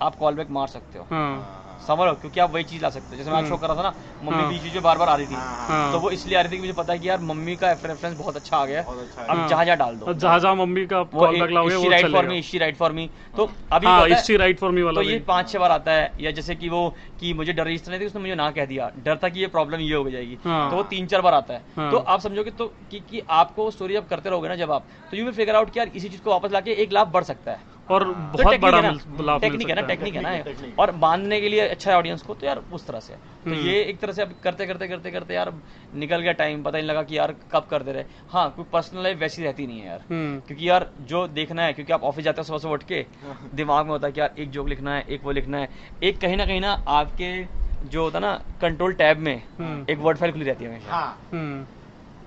[0.01, 3.09] आप कॉल बैक मार सकते हो। हाँ। समझ लो क्योंकि आप वही चीज़ ला सकते
[3.11, 3.93] हो जैसे मैं हम्म। शो कर रहा था ना
[4.23, 6.41] मम्मी हाँ। बीच बीच में बार बार आ रही थी हाँ। तो वो इसलिए आ
[6.41, 8.81] रही थी कि मुझे पता है कि यार मम्मी का रेफरेंस बहुत अच्छा आ गया
[8.81, 12.27] अच्छा है। अब हाँ। जहाँ जहाँ डाल दो जहाँ जहाँ मम्मी का वो राइट फॉर
[12.27, 15.09] मी इशी राइट फॉर मी तो अभी हाँ है- इसी राइट फॉर मी वाला तो
[15.09, 16.87] ये पाँच छह बार आता है या जैसे कि वो
[17.19, 19.47] कि मुझे डर इस तरह थी उसने मुझे ना कह दिया डर था कि ये
[19.49, 22.19] प्रॉब्लम ये हो जाएगी हाँ। तो वो तीन चार बार आता है हाँ। तो आप
[22.19, 25.33] समझोगे तो कि, कि आपको स्टोरी जब करते रहोगे ना जब आप तो यू विल
[25.33, 28.03] फिगर आउट कि यार इसी चीज़ को वापस लाके एक लाभ बढ़ सकता है और
[28.03, 30.45] तो बहुत टेक्निक बड़ा मिल- लाभ टेक्निक है ना टेक्निक है। ना। है,
[30.79, 33.59] और बांधने के लिए अच्छा है ऑडियंस को तो यार उस तरह से। तो हम्म।
[33.59, 35.53] ये एक तरह से अब करते करते करते करते यार
[35.95, 39.03] निकल गया टाइम पता नहीं लगा कि यार कब कर दे रहे। हाँ कोई पर्सनल
[39.03, 42.25] लाइफ वैसी रहती नहीं है यार। हम्म। क्योंकि यार जो देखना है क्योंकि आप ऑफ़िस
[42.25, 43.05] जाते हो सुबह सुबह उठ के
[43.53, 45.69] दिमाग में होता है कि यार एक जोक लिखना है एक वो लिखना है।
[46.03, 49.97] एक कहीं ना कहीं ना आपके जो होता है ना कंट्रोल टैब में हम्म। एक
[49.97, 51.17] वर्ड फ़ाइल खुली रहती है हमेशा।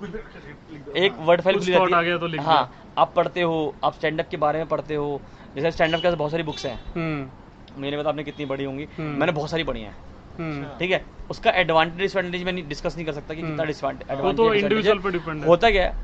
[0.02, 4.20] हाँ। एक हाँ। वर्ड फ़ाइल खुली आ गया तो हाँ आप पढ़ते हो आप स्टैंड
[4.20, 5.20] अप के बारे में पढ़ते हो
[5.56, 8.84] जैसे स्टैंड अप के बहुत सारी बुक्स हैं। हम्म। मेरे पता आपने कितनी पढ़ी होंगी।
[8.98, 9.96] हम्म। मैंने बहुत सारी पढ़ी हैं।
[10.38, 11.04] हम्म। ठीक है?
[11.30, 15.42] उसका एडवांटेज डिसएडवांटेज में डिस्कस नहीं कर सकता कि कितना वो तो इंडिविजुअल पे डिपेंड
[15.42, 15.94] है। होता क्या है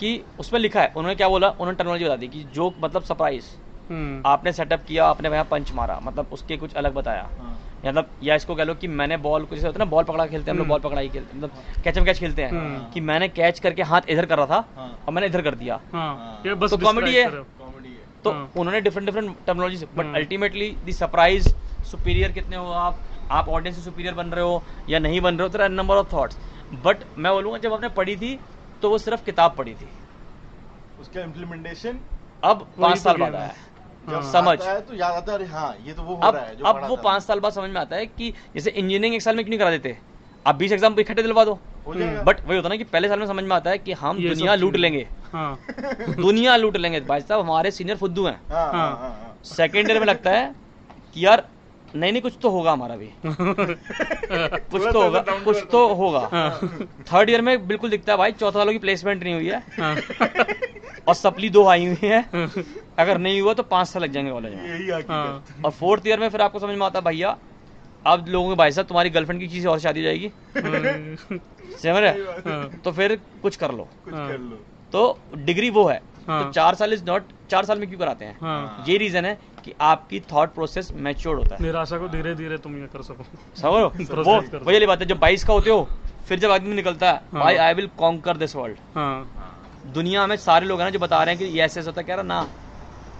[0.00, 1.48] कि उसमें लिखा है उन्होंने क्या बोला?
[1.48, 3.44] उन्होंने टर्मिनोलॉजी बता दी कि जोक मतलब सरप्राइज़
[4.26, 8.34] आपने सेटअप किया आपने वहाँ पंच मारा मतलब उसके कुछ अलग बताया। हाँ। मतलब या
[8.34, 10.50] इसको कह लो कि मैंने बॉल को जैसे होता है ना बॉल पकड़ा खेलते हैं
[10.50, 13.00] हम लोग हम्म। बॉल पकड़ा ही खेलते हैं मतलब कैचम कैच खेलते हैं हम्म। कि
[13.00, 16.42] मैंने कैच करके हाथ इधर कर रहा था हाँ। और मैंने इधर कर दिया हाँ
[16.44, 17.30] तो है। हो। कॉमेडी है
[18.24, 20.14] तो। उन्होंने different different terminology but hmm.
[20.14, 21.48] Ultimately the surprise
[21.90, 22.98] superior कितने हो आप
[23.30, 26.12] आप ऑडियंस से सुपीरियर बन रहे हो या नहीं बन रहे हो तेरा नंबर ऑफ़
[26.12, 26.38] थॉट्स
[26.84, 28.38] बट मैं बोलूँगा जब आपने पढ़ी थी
[28.82, 29.88] तो वो सिर्फ़ किताब पढ़ी थी
[31.00, 31.98] उसका इम्प्लीमेंटेशन
[32.44, 33.71] अब पाँच तो साल बाद आया हाँ।
[34.08, 36.44] समझ। आता है तो याद आता है अरे हाँ ये तो वो हो अब रहा
[36.44, 39.22] है जो अब वो पाँच साल बाद समझ में आता है कि जैसे इंजीनियरिंग एक
[39.22, 39.96] साल में क्यों नहीं करा देते?
[40.46, 43.44] आप बीस एग्ज़ाम इकट्ठे दिलवा दो। बट वही होता ना कि पहले साल में समझ
[43.44, 45.58] में आता है कि हम दुनिया लूट लेंगे। हाँ।
[46.16, 49.90] दुनिया लूट लेंगे। भाई साहब हमारे सीनियर फुद्दू हैं हाँ। हाँ हाँ। हाँ हाँ। सेकेंड
[49.90, 50.54] ईयर में लगता है
[51.14, 51.44] कि यार
[51.96, 56.68] नहीं नहीं कुछ तो होगा हमारा भी। कुछ तो होगा कुछ तो होगा। हाँ।
[57.12, 59.96] थर्ड ईयर में बिल्कुल दिखता है भाई चौथा वालों की प्लेसमेंट नहीं हुई है। हाँ।
[61.08, 62.22] और सप्ली दो आई हुई है।
[62.98, 66.28] अगर नहीं हुआ तो पाँच साल लग जाएँगे कॉलेज में। हाँ। और फोर्थ ईयर में
[66.28, 67.36] फिर आपको समझ में आता भैया
[68.06, 72.08] अब लोगों के भाई साहब तुम्हारी गर्लफ्रेंड की किसी और शादी हो जाएगी। समझ रहे
[72.08, 74.58] है। हाँ। तो फिर कुछ कर लो। कुछ हाँ। कर लो।
[74.92, 78.24] तो डिग्री वो है। हाँ। तो चार साल इज़ नॉट चार साल में क्यों कराते
[78.24, 78.36] हैं?
[78.40, 82.58] हाँ। ये रीजन है कि आपकी थॉट प्रोसेस मैच्योर होता है। निराशा को धीरे धीरे
[82.58, 83.24] तुम ये कर सको।
[83.56, 85.88] समझ वो वही वाली बात है जब बाईस का होते हो
[86.28, 90.36] फिर जब आदमी निकलता है हाँ। भाई I will conquer this world हाँ। दुनिया में
[90.36, 92.22] सारे लोग हैं ना जो बता रहे हैं कि ये ऐसे ऐसे होता कह रहा
[92.22, 92.46] ना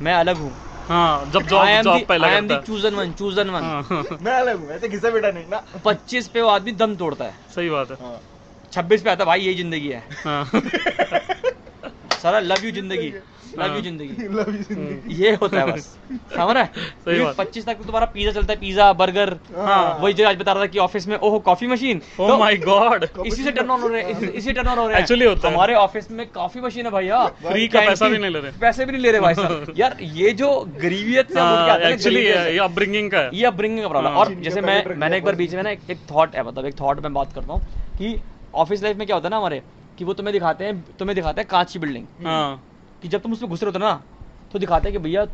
[0.03, 0.53] मैं अलग हूँ।
[0.89, 4.89] हाँ जब I am job I am the chosen one chosen one मैं अलग ऐसे
[4.89, 8.19] घिसा बेटा नहीं ना। पच्चीस पे वो आदमी दम तोड़ता है। सही बात है। हाँ।
[8.73, 10.45] छब्बीस पे आता भाई यही ज़िंदगी है। हाँ।
[12.23, 13.09] सारा लव यू ज़िंदगी।
[13.59, 16.65] लव हाँ। यू ज़िंदगी। Love you ज़िंदगी। ये होता है बस। समझ रहा?
[16.65, 20.29] सही है बात। पच्चीस तक तो तुम्हारा पिज्जा चलता है पिज्जा बर्गर हाँ। वही जो
[20.29, 23.45] आज बता रहा था कि ऑफ़िस में ओहो कॉफ़ी मशीन तो ओ माय गॉड इसी
[23.45, 25.55] से टर्न ऑन हो रहे हैं इसी- टर्न ऑन हो रहे हैं। Actually होता है।
[25.55, 28.85] हमारे ऑफ़िस में कॉफ़ी मशीन है भैया। फ्री का पैसा भी नहीं ले रहे। पैसे
[28.85, 31.37] भी नहीं ले रहे भाई साहब। यार ये जो गरीबियत
[31.93, 35.25] एक्चुअली ये अपब्रिंगिंग का है। ये अपब्रिंगिंग का प्रॉब्लम हाँ। और जैसे मैं मैंने एक
[35.25, 37.61] बार बीच में ना एक थॉट है मतलब एक थॉट में बात करता हूँ
[37.99, 38.17] कि
[38.55, 39.63] ऑफ़िस लाइफ में क्या होता है ना हमारे?
[40.03, 42.63] कि वो तुम्हें दिखाते हैं तुम्हें दिखाते हैं कांच की बिल्डिंग हाँ।
[43.03, 44.03] कि जब तुम उसमें घुस रहे होते हो ना
[44.53, 45.25] तो दिखाते हैं कि भैया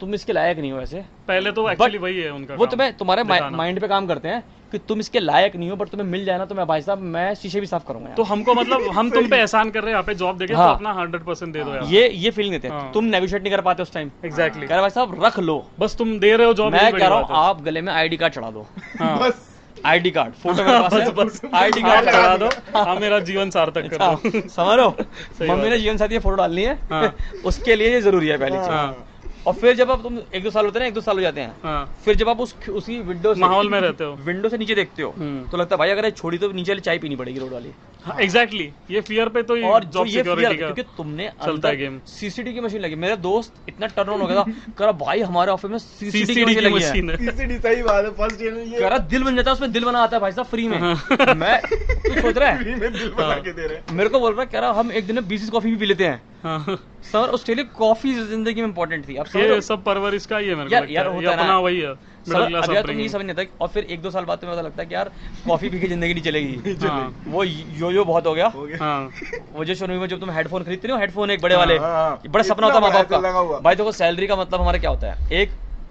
[0.00, 3.22] तुम इसके लायक नहीं हो ऐसे। पहले तो एक्चुअली वही है उनका वो तुम्हें तुम्हारे
[3.24, 6.38] माइंड पे काम करते हैं कि तुम इसके लायक नहीं हो बट तुम्हें मिल जाए
[6.38, 9.28] ना तो मैं भाई साहब मैं शीशे भी साफ़ करूँगा तो हमको मतलब हम तुम
[9.28, 11.64] पे एहसान कर रहे हैं यहाँ पे जॉब देके तो हाँ। अपना हंड्रेड परसेंट दे
[11.64, 14.10] दो यार। ये ये फीलिंग देते। हैं। हाँ। तुम नेगोशिएट नहीं कर पाते उस टाइम
[14.24, 17.06] एग्जैक्टली कह रहे भाई साहब रख लो। बस तुम दे रहे हो जॉब मैं कह
[17.06, 18.66] रहा हूँ आप गले में आईडी कार्ड चढ़ा दो।
[18.98, 19.46] हाँ। बस।
[19.86, 21.10] आईडी कार्ड फ़ोटो मेरे पास है?
[21.10, 25.48] बस आईडी कार्ड लगा दो। हाँ मेरा जीवन सार्थक कर हाँ, दो। समझ?
[25.50, 28.70] मम्मी ने जीवन साथी फ़ोटो डालनी है। हाँ। उसके लिए ये ज़रूरी है पहली चीज़।
[28.70, 29.04] हाँ।
[29.46, 31.20] और फिर जब आप तुम एक दो साल होते हैं ना एक दो साल हो
[31.22, 34.48] जाते हैं। हाँ। फिर जब आप उस उसी विंडो से माहौल में रहते हो। विंडो
[34.48, 36.98] से नीचे देखते हो हम्म। तो लगता है भाई अगर ये छोड़ी तो नीचे चाय
[36.98, 37.72] पीनी पड़ेगी रोड वाली।
[38.20, 41.68] एग्जैक्टली ये फियर पे तो ये और जो जॉब ये सिक्योरिटी का क्योंकि तुमने चलता
[41.68, 44.42] है game। सीसीडी की मशीन लगी। मेरा दोस्त इतना टर्न ऑन हो गया था
[44.78, 47.16] कह रहा भाई हमारे ऑफ़िस में सीसीडी की मशीन लगी है.
[47.16, 49.72] सीसीडी सही बात है फ़र्स्ट ईयर में ये। कह रहा दिल बन जाता है उसमें
[49.72, 50.78] दिल बना आता है भाई साहब फ्री में.
[50.78, 52.58] हाँ। मैं तू सोच रहा है?
[52.62, 54.72] फ्री में दिल बना के दे रहे हैं। मेरे को बोल रहा है कह रहा
[54.80, 56.20] हम एक दिन में बीस कॉफ़ी भी पी लेते हैं.
[56.42, 56.78] हाँ।
[57.12, 60.48] सर उसके लिए कॉफ़ी ज़िंदगी में इंपॉर्टेंट थी। अब समझ। ये सब परवरिश का ही
[60.48, 61.94] है मेरे को यार- यार होता है अपना वही है
[62.28, 64.66] सर, यार तुम ये समझ नहीं आता और फिर एक दो साल बाद तुम्हें पता
[64.66, 65.10] लगता है कि यार
[65.46, 68.78] कॉफ़ी पी के ज़िंदगी नहीं चलेगी। हाँ। वो यो यो बहुत हो गया। हो गया।
[68.84, 69.10] हाँ।
[69.54, 71.92] वो जो शुरू में जब तुम हेडफोन खरीदते हो हेडफोन एक बड़े हाँ, वाले। हाँ,
[71.92, 74.90] हाँ। बड़ा सपना होता है माँ बाप। का। भाई देखो सैलरी का मतलब हमारा क्या
[74.90, 75.40] होता है?
[75.40, 75.50] एक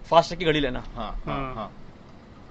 [0.09, 1.71] फास्ट की घड़ी लेना। हाँ हाँ। हाँ। हाँ।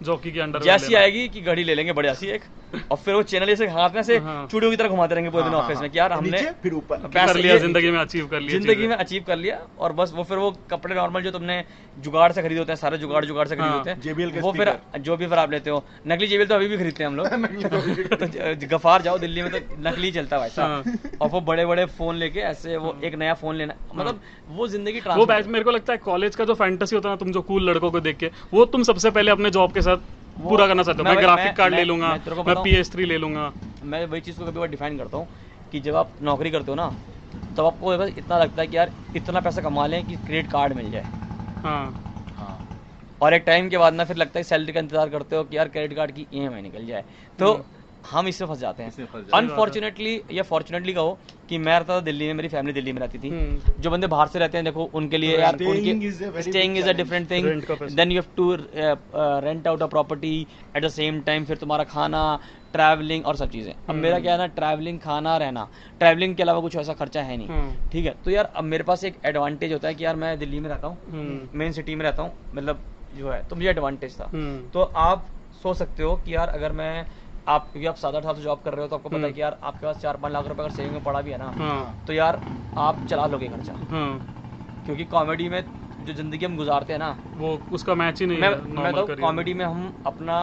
[0.00, 2.42] जॉकी के अंडर जैसी आएगी कि घड़ी ले लेंगे बढ़िया सी एक।
[2.90, 5.44] और फिर वो चैनल ऐसे हाथ में से हाँ। चूड़ियों की तरह घुमाते रहेंगे पूरे
[5.44, 7.90] दिन हाँ, ऑफ़िस हाँ, में कि यार हाँ। हमने फिर ऊपर। पैसे कर लिया ज़िंदगी
[7.90, 10.94] में अचीव कर लिया ज़िंदगी में अचीव कर लिया और बस वो फिर वो कपड़े
[10.94, 11.64] नॉर्मल जो तुमने
[11.96, 14.52] जुगाड़ से खरीदे होते हैं सारे जुगाड़ जुगाड़ से खरीदे हाँ, होते हैं के वो
[14.52, 17.16] फिर जो भी फिर आप लेते हो। नकली जेबीएल तो अभी भी खरीदते हैं हम
[17.16, 17.26] लोग।
[18.66, 21.84] तो गफार जाओ दिल्ली में तो नकली चलता है भाई साहब। और वो बड़े बड़े
[21.86, 25.64] फ़ोन लेके ऐसे वो एक नया फ़ोन लेना मतलब वो ज़िंदगी हाँ। वो बैच मेरे
[25.64, 28.00] को लगता है कॉलेज का जो फैंटेसी होता है ना तुम जो कूल लड़कों को
[28.00, 29.96] देख के वो तुम सबसे पहले अपने जॉब के साथ
[30.38, 31.10] पूरा करना चाहता हूँ?
[31.10, 32.12] मैं ग्राफिक कार्ड ले लूँगा
[32.46, 33.52] मैं पी एस थ्री ले लूँगा।
[33.84, 35.28] मैं वही चीज़ को कभी बार डिफाइन करता हूँ
[35.72, 36.88] कि जब आप नौकरी करते हो ना
[37.56, 40.72] तब आपको बस इतना लगता है कि यार इतना पैसा कमा लें कि क्रेडिट कार्ड
[40.72, 41.06] मिल जाए।
[41.62, 41.94] हाँ।
[42.34, 42.66] हाँ।
[43.20, 45.56] और एक टाइम के बाद ना फिर लगता है सैलरी का इंतज़ार करते हो कि
[45.56, 47.04] यार क्रेडिट कार्ड की ई निकल जाए।
[47.38, 47.52] तो
[48.10, 52.34] हम इसमें फंस जाते हैं। अनफॉर्चुनेटली या फॉर्चुनेटली कहो कि मैं रहता था दिल्ली में
[52.34, 55.18] मेरी फैमिली दिल्ली में रहती थी। हम्म। जो बंदे बाहर से रहते हैं देखो उनके
[55.18, 57.46] लिए यार उनके a very staying is a different thing.
[57.96, 58.54] Then you have to
[59.44, 62.22] rent out a property at the same time फिर तुम्हारा खाना
[62.72, 66.42] ट्रैवलिंग और सब चीज़ें। अब हम्म। मेरा क्या है ना ट्रैवलिंग खाना रहना। ट्रैवलिंग के
[66.42, 68.14] अलावा कुछ ऐसा खर्चा है नहीं। हम्म। ठीक है?
[68.24, 70.86] तो यार अब मेरे पास एक एडवांटेज होता है कि यार मैं दिल्ली में रहता
[70.86, 72.80] हूँ। हम्म, मेन सिटी में रहता हूँ। मतलब
[73.16, 75.26] जो है तो मुझे एडवांटेज था। हम्म, तो आप
[75.62, 77.06] सोच सकते हो कि यार अगर मैं
[77.48, 79.22] आप क्योंकि आप सात आठ साल से जॉब कर रहे हो तो आपको पता है
[79.24, 81.38] हम्म। कि यार आपके पास चार पाँच लाख रुपए अगर सेविंग में पड़ा भी है
[81.38, 82.40] ना हाँ। तो यार
[82.78, 85.62] आप चला लोगे खर्चा। हाँ। क्योंकि कॉमेडी में
[86.06, 89.16] जो ज़िंदगी हम गुजारते हैं ना वो उसका मैच ही नहीं मैं है मैं तो
[89.20, 90.38] कॉमेडी में। हम अपना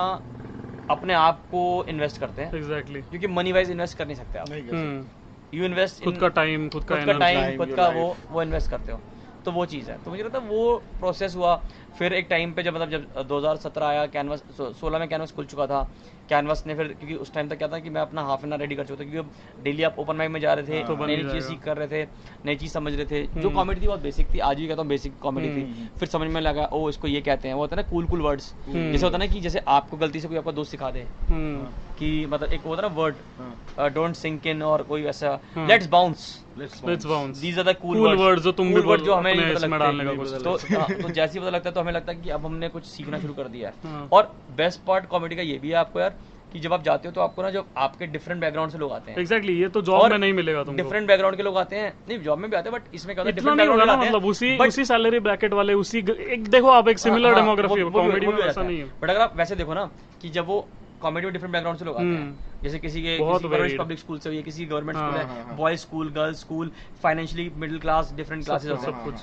[0.89, 4.49] अपने आप को इन्वेस्ट करते हैं। एग्जैक्टली क्योंकि मनी वाइज इन्वेस्ट कर नहीं सकते आप।
[4.49, 7.87] नहीं कर सकते। यू इन्वेस्ट खुद का टाइम खुद का खुद का टाइम खुद का
[7.89, 8.99] वो वो इन्वेस्ट करते हो।
[9.45, 11.55] तो वो चीज़ है। तो मुझे लगता है वो प्रोसेस हुआ।
[11.97, 14.43] फिर एक टाइम पे जब मतलब जब 2017 आया कैनवस
[14.79, 15.81] सोलह में कैनवस खुल चुका था।
[16.29, 18.61] कैनवस ने फिर क्योंकि उस टाइम तक क्या था कि मैं अपना हाफ़ एन आवर
[18.61, 21.17] रेडी कर चुका था क्योंकि डेली आप ओपन माइक में जा रहे थे तो नई
[21.23, 22.07] चीज़ सीख कर रहे थे
[22.45, 24.81] नई चीज़ समझ रहे थे जो हम्म। कॉमेडी थी बहुत बेसिक थी आज भी कहता
[24.81, 27.55] हूँ बेसिक कॉमेडी हम्म, थी। हम्म। फिर समझ में लगा ओ इसको ये कहते हैं।
[27.55, 29.97] वो होता है ना कूल कूल वर्ड्स हम्म। जैसे होता है ना कि जैसे आपको
[29.97, 31.65] गलती से कोई आपका दोस्त सिखा दे हम्म।
[31.99, 35.67] कि मतलब एक होता है ना वर्ड हाँ, डोंट सिंक इन और कोई वैसा। हाँ।
[35.67, 39.31] Let's bounce let's bounce these are the cool Cool जो तुम भी cool जो हमें
[39.31, 41.73] अपने नहीं पता इसमें डालने का हैं। तो हाँ, तो जैसे ही पता लगता है
[41.75, 44.31] तो हमें लगता है कि अब हमने कुछ सीखना शुरू कर दिया है। हाँ। और
[44.57, 46.12] बेस्ट पार्ट कॉमेडी का ये भी है आपको यार
[46.53, 49.11] कि जब आप जाते हो तो आपको ना जब आपके डिफरेंट बैकग्राउंड से लोग आते
[49.11, 51.93] हैं। एग्जैक्टली ये तो जॉब में नहीं मिलेगा तुमको। डिफरेंट बैकग्राउंड के लोग आते हैं।
[52.09, 54.57] नहीं जॉब में भी आते हैं बट इसमें क्या होता है डिफरेंट हैं मतलब उसी
[54.57, 58.37] but- उसी सैलरी ब्रैकेट वाले उसी एक देखो आप एक सिमिलर डेमोग्राफी है कॉमेडी में
[58.37, 59.89] ऐसा नहीं है। बट अगर आप वैसे देखो ना
[60.21, 60.67] कि जब वो
[61.01, 63.99] कॉमेडी में डिफरेंट बैकग्राउंड से लोग आते हैं हम्म। जैसे किसी के किसी गवर्नमेंट पब्लिक
[63.99, 66.71] स्कूल से हुई किसी गवर्नमेंट स्कूल हाँ, है। Boys school girls school
[67.03, 69.13] financially middle class different classes सब कुछ।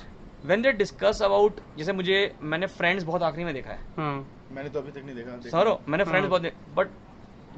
[0.45, 4.13] व्हेन दे डिस्कस अबाउट जैसे मुझे मैंने फ्रेंड्स बहुत आखिरी में देखा है। हाँ।
[4.51, 6.87] मैंने तो अभी तक नहीं देखा देखा। सरो मैंने फ्रेंड्स हाँ। बहुत बट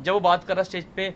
[0.02, 1.14] जब वो बात कर रहा स्टेज पे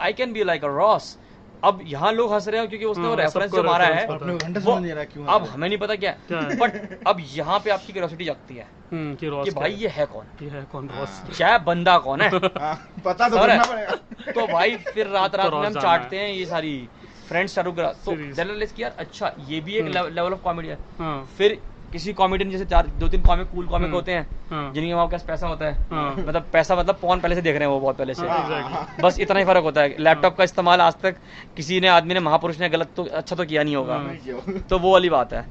[0.00, 1.18] I can be like a Ross
[1.64, 4.06] अब यहाँ लोग हंस रहे हैं क्योंकि उसने वो हाँ, रेफरेंस सबको जो मारा है
[4.06, 7.70] वो- समझ नहीं आ रहा क्यों अब हमें नहीं पता क्या बट अब यहाँ पे
[7.70, 10.24] आपकी क्यूरियोसिटी जागती है हम्म कि कि भाई ये है कौन?
[10.42, 12.28] ये है कौन रॉस क्या बंदा कौन है?
[12.60, 16.28] हाँ, पता तो है। पड़ेगा। तो भाई फिर रात रात तो में हम चाटते हैं।
[16.28, 16.88] ये सारी
[17.28, 20.78] फ्रेंड्स करा। तो Series। जनरल की यार अच्छा ये भी एक। लेवल ऑफ़ कॉमेडी है।
[20.98, 21.60] हाँ। फिर
[21.94, 25.22] किसी कॉमेडियन जैसे चार दो तीन कॉमिक कूल कॉमिक। होते हैं हाँ। जिनके वहाँ पास
[25.22, 27.96] पैसा होता है। हाँ। मतलब पैसा मतलब पौन पहले से देख रहे हैं वो बहुत
[27.96, 31.16] पहले से। हाँ, बस इतना ही फ़र्क होता है। लैपटॉप का इस्तेमाल आज तक
[31.56, 33.98] किसी ने आदमी ने महापुरुष ने गलत तो अच्छा तो किया नहीं होगा।
[34.70, 35.44] तो वो वाली बात है।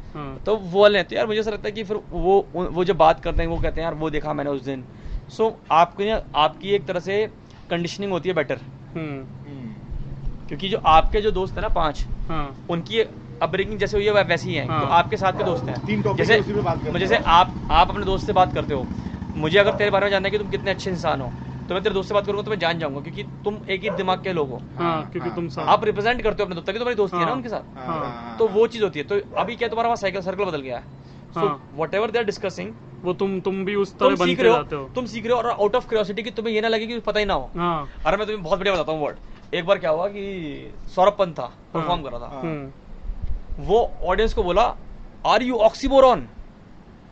[0.46, 3.24] तो वो वाले। तो यार मुझे ऐसा लगता है कि फिर वो वो जो बात
[3.24, 4.84] करते हैं वो कहते हैं यार वो देखा मैंने उस दिन।
[5.30, 7.26] सो आपकी आपकी एक तरह से
[7.70, 8.60] कंडीशनिंग होती है बेटर
[8.96, 12.06] हम्म। क्योंकि जो आपके जो दोस्त है ना पाँच
[12.70, 13.04] उनकी
[13.44, 16.02] अपब्रिंगिंग जैसे हुई है वैसी ही। है। हाँ। तो आपके साथ के दोस्त हैं। तीन
[16.02, 18.88] टॉपिक जैसे जैसे आप आप अपने दोस्त से बात करते हो।
[19.36, 21.34] मुझे अगर तेरे बारे में जानना है कि तुम कितने अच्छे इंसान हो
[21.70, 23.90] तो मैं तेरे दोस्त से बात करूँगा तो मैं जान जाऊँगा क्योंकि तुम एक ही
[23.92, 26.80] दिमाग के लोग हो। हाँ क्योंकि तुम सब आप रिप्रेजेंट करते हो अपने दोस्त तभी
[26.80, 29.56] तुम्हारी दोस्ती है ना हाँ। उनके साथ। हाँ, तो। वो चीज़ होती है। तो अभी
[29.56, 30.84] क्या तुम्हारा वहाँ साइकिल सर्कल बदल गया है?
[31.34, 34.44] सो हाँ। Whatever they are discussing वो तुम तुम भी उस तरह सीख बनते
[34.44, 36.68] रहे जाते हो। तुम सीख रहे हो और आउट ऑफ़ क्यूरियोसिटी कि तुम्हें ये ना
[36.68, 39.18] लगे कि पता ही ना हो। हाँ। अरे मैं तुम्हें बहुत बढ़िया बताता हूँ वर्ड
[39.54, 40.24] एक बार क्या हुआ कि
[40.96, 42.72] सौरभ पंत था परफॉर्म कर रहा था। हम्म।
[43.60, 44.63] वो ऑडियंस को बोला
[45.26, 46.28] आर यू ऑक्सीबोरॉन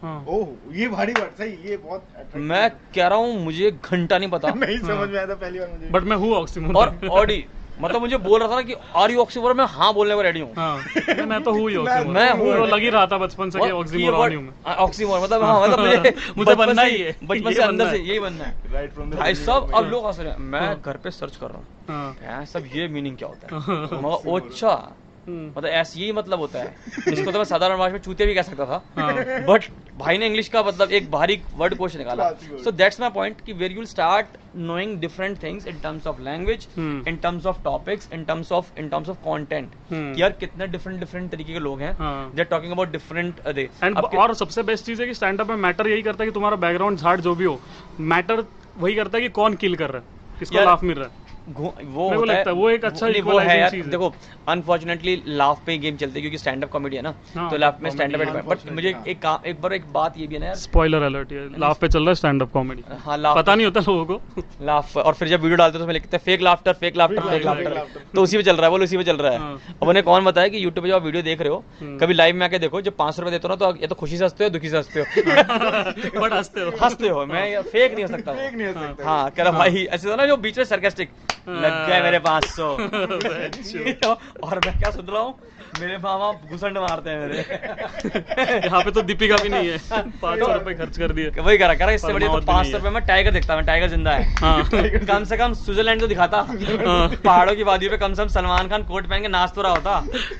[0.01, 4.29] हाँ। ओह ये भारी बात सही ये बहुत मैं कह रहा हूँ मुझे घंटा नहीं
[4.29, 7.07] पता। नहीं हाँ। समझ में आया था पहली बार मुझे। बट मैं हूँ ऑक्सीमोरन और
[7.09, 7.45] ऑडी
[7.81, 10.39] मतलब मुझे बोल रहा था ना कि आर यू ऑक्सीबोरॉन मैं हाँ बोलने को रेडी
[10.39, 13.17] हूँ। हाँ। मैं- मैं तो हूँ ही मैं- मैं हूँ। वो लग ही रहा था
[13.17, 16.97] बचपन से कि ऑक्सीमोरन ही हूँ मैं। ऑक्सीमोरन मतलब हाँ मतलब मुझे मुझे बनना ही
[16.97, 20.19] है। बचपन से अंदर से यही बनना है। राइट फ्रॉम भाई सब अब लोग हंस
[20.19, 23.29] रहे हैं। मैं हाँ। घर पे सर्च कर रहा हूँ। हाँ। सब ये मीनिंग क्या
[23.29, 23.61] होता है?
[23.61, 24.95] हाँ। अच्छा
[25.29, 26.75] मतलब ऐसे यही मतलब होता है
[27.07, 29.13] इसको तो मैं साधारण भाषा में चूतिया भी कह सकता था हाँ
[29.45, 29.63] बट
[29.97, 33.41] भाई ने इंग्लिश का मतलब एक भारी वर्ड कोश निकाला ही। सो दैट्स माय पॉइंट
[33.41, 36.67] कि where you'll start knowing different things in terms of language.
[36.77, 40.13] In terms of topics in terms of in terms of content hmm.
[40.19, 43.69] यार कितने डिफरेंट डिफरेंट तरीके के लोग हैं हाँ। They talking about different they
[44.17, 46.57] और सबसे बेस्ट चीज़ है कि स्टैंड अप में मैटर यही करता है कि तुम्हारा
[46.57, 47.59] बैकग्राउंड झाड़ जो भी हो
[47.99, 48.43] मैटर
[48.77, 51.73] वही करता है कि कौन किल कर रहा है किसको लाफ मिल रहा है वो
[51.73, 54.13] मेरे को होता लगता है वो एक अच्छा नहीं, वो है यार। है। देखो
[54.47, 57.79] अनफॉर्चुनेटली लाफ पे गेम चलती है क्योंकि स्टैंड अप कॉमेडी है ना। हाँ, तो लाफ
[57.81, 60.41] में स्टैंड अप बट मुझे हाँ। एक काम एक बार एक बात ये भी है
[60.41, 63.37] ना यार। स्पॉइलर अलर्ट ये लाफ पे चल रहा है स्टैंड अप कॉमेडी हाँ लाफ
[63.37, 66.17] पता नहीं होता लोगों को। लाफ और फिर जब वीडियो डालते हो तो मैं लिखते
[66.17, 68.97] हैं fake laughter fake laughter fake laughter तो उसी पे चल रहा है बोलो उसी
[68.97, 71.23] पे चल रहा है। हाँ। अब उन्हें कौन बताया कि यूट्यूब पे जो आप वीडियो
[71.23, 73.53] देख रहे हो हम्म। कभी लाइव में आके देखो जब पाँच सौ रुपए देते हो
[73.53, 75.05] ना तो या तो खुशी से हँसते हो दुखी से हँसते हो।
[76.21, 79.29] बट हँसते हो। हँसते हो। मैं फेक नहीं हो सकता। फेक नहीं हो सकता। हाँ
[79.31, 81.09] कह रहा भाई ऐसे था ना जो बीच में सरकास्टिक
[81.47, 82.67] लग गए मेरे पाँच सौ
[84.47, 85.33] और मैं क्या सुन रहा हूँ?
[85.79, 89.77] मेरे मामा घुसंड मारते हैं मेरे। यहाँ पे तो दीपिका भी नहीं है।
[90.21, 92.89] पाँच सौ रुपए खर्च कर दिए। वही करा करा इससे बढ़िया तो पाँच सौ रुपए
[92.89, 97.07] में टाइगर देखता मैं टाइगर ज़िंदा है। हाँ। कम से कम स्विट्जरलैंड तो दिखाता। हाँ।
[97.15, 99.71] पहाड़ों की वादियों पे कम से कम सलमान खान कोट पहन के नाच तो रहा
[99.71, 99.95] होता।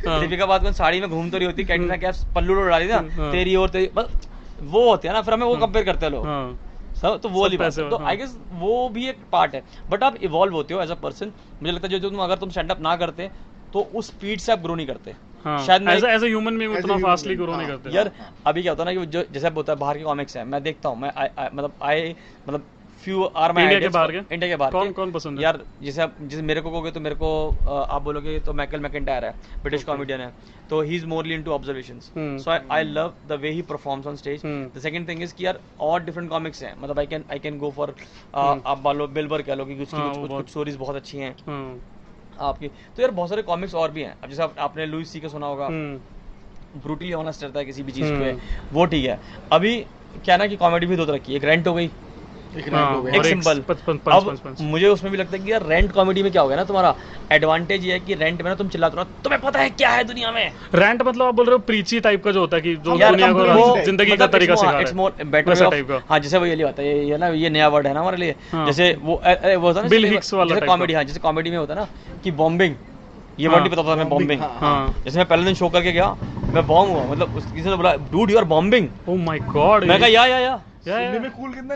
[0.07, 3.31] हाँ। दीपिका पादुकोण साड़ी में घूम तो रही होती कैटरीना कैफ पल्लू उड़ा रही ना।
[3.31, 4.27] तेरी और तेरी बस
[4.63, 6.25] वो होते हैं ना फिर हमें वो। कंपेयर करते हैं लोग।
[7.01, 9.55] सब तो वो वाली बात पैसे है। तो हाँ। आई गेस वो भी एक पार्ट
[9.55, 12.37] है बट आप इवॉल्व होते हो एज अ पर्सन मुझे लगता है जो तुम अगर
[12.37, 13.29] तुम स्टैंड अप ना करते
[13.73, 16.97] तो उस स्पीड से आप ग्रो नहीं करते हाँ शायद मैं एज ह्यूमन में उतना
[16.97, 18.11] फास्टली ग्रो नहीं हाँ। करते यार
[18.45, 20.43] अभी क्या होता है ना कि जो जैसे बोलता होता है बाहर के कॉमिक्स हैं
[20.45, 21.11] मैं देखता हूँ मैं
[21.53, 22.15] मतलब आई
[22.47, 22.65] मतलब
[23.03, 24.17] फ्यू आर इंडिया के बाहर के?
[24.17, 25.43] इंडिया के बाहर कौन- कौन पसंद है?
[25.43, 29.25] यार जैसे आप जैसे मेरे को कहोगे तो मेरे को आप बोलोगे तो मैकल मैकेंटायर
[29.25, 30.33] है ब्रिटिश कॉमेडियन है।
[30.69, 32.17] तो he is merely into observations Hmm.
[32.17, 34.77] So I love the way he performs on stage Hmm.
[34.77, 37.57] The second thing is कि यार और डिफरेंट कॉमिक्स हैं। मतलब I can I can
[37.57, 38.61] go for Hmm.
[38.65, 41.79] आप Bill Burr कह लो कि उसकी हाँ, कुछ कुछ स्टोरीज बहुत अच्छी हैं। हाँ
[42.39, 45.47] आपकी। तो यार बहुत सारे कॉमिक्स और भी हैं। अब जैसे आपने सी का सुना
[45.47, 45.67] होगा।
[46.77, 48.37] ब्रूटली ऑनेस्ट रहता है किसी भी चीज़। पे।
[48.73, 49.19] वो ठीक है।
[49.51, 49.85] अभी
[50.25, 51.89] क्या ना कि कॉमेडी भी दो तरह की एक रेंट हो गई
[52.57, 53.61] एक हाँ, हो सिंपल
[54.11, 56.63] अब। मुझे उसमें भी लगता है कि यार रेंट कॉमेडी में क्या हो गया ना
[56.63, 56.95] तुम्हारा
[57.31, 60.03] एडवांटेज ये है कि रेंट में ना तुम चिल्लाते रहो। तुम्हें पता है क्या है
[60.03, 60.51] दुनिया में?
[60.75, 63.31] रेंट मतलब आप बोल रहे हो प्रीची टाइप का जो होता है कि जो दुनिया
[63.33, 66.19] को ज़िंदगी का मतलब तरीका सिखा it's रहा more है way of- टाइप का। हाँ
[66.19, 68.65] जैसे वो ये बात है ये ना ये नया वर्ड है ना हमारे लिए। हाँ।
[68.65, 71.57] जैसे वो वो होता है ना Bill जैसे- Hicks वाला कॉमेडी। हाँ जैसे कॉमेडी में
[71.57, 71.87] होता है ना
[72.23, 72.75] कि बॉम्बिंग
[73.39, 75.69] ये हाँ, वर्ड नहीं पता था मैं बॉम्बिंग हाँ, हाँ। जैसे मैं पहले दिन शो
[75.69, 76.15] करके गया
[76.53, 79.83] मैं बॉम्ब हुआ मतलब उस किसी ने बोला dude you are bombing oh my God
[79.83, 81.75] मैं कहा या या या सुनने में कूल कितना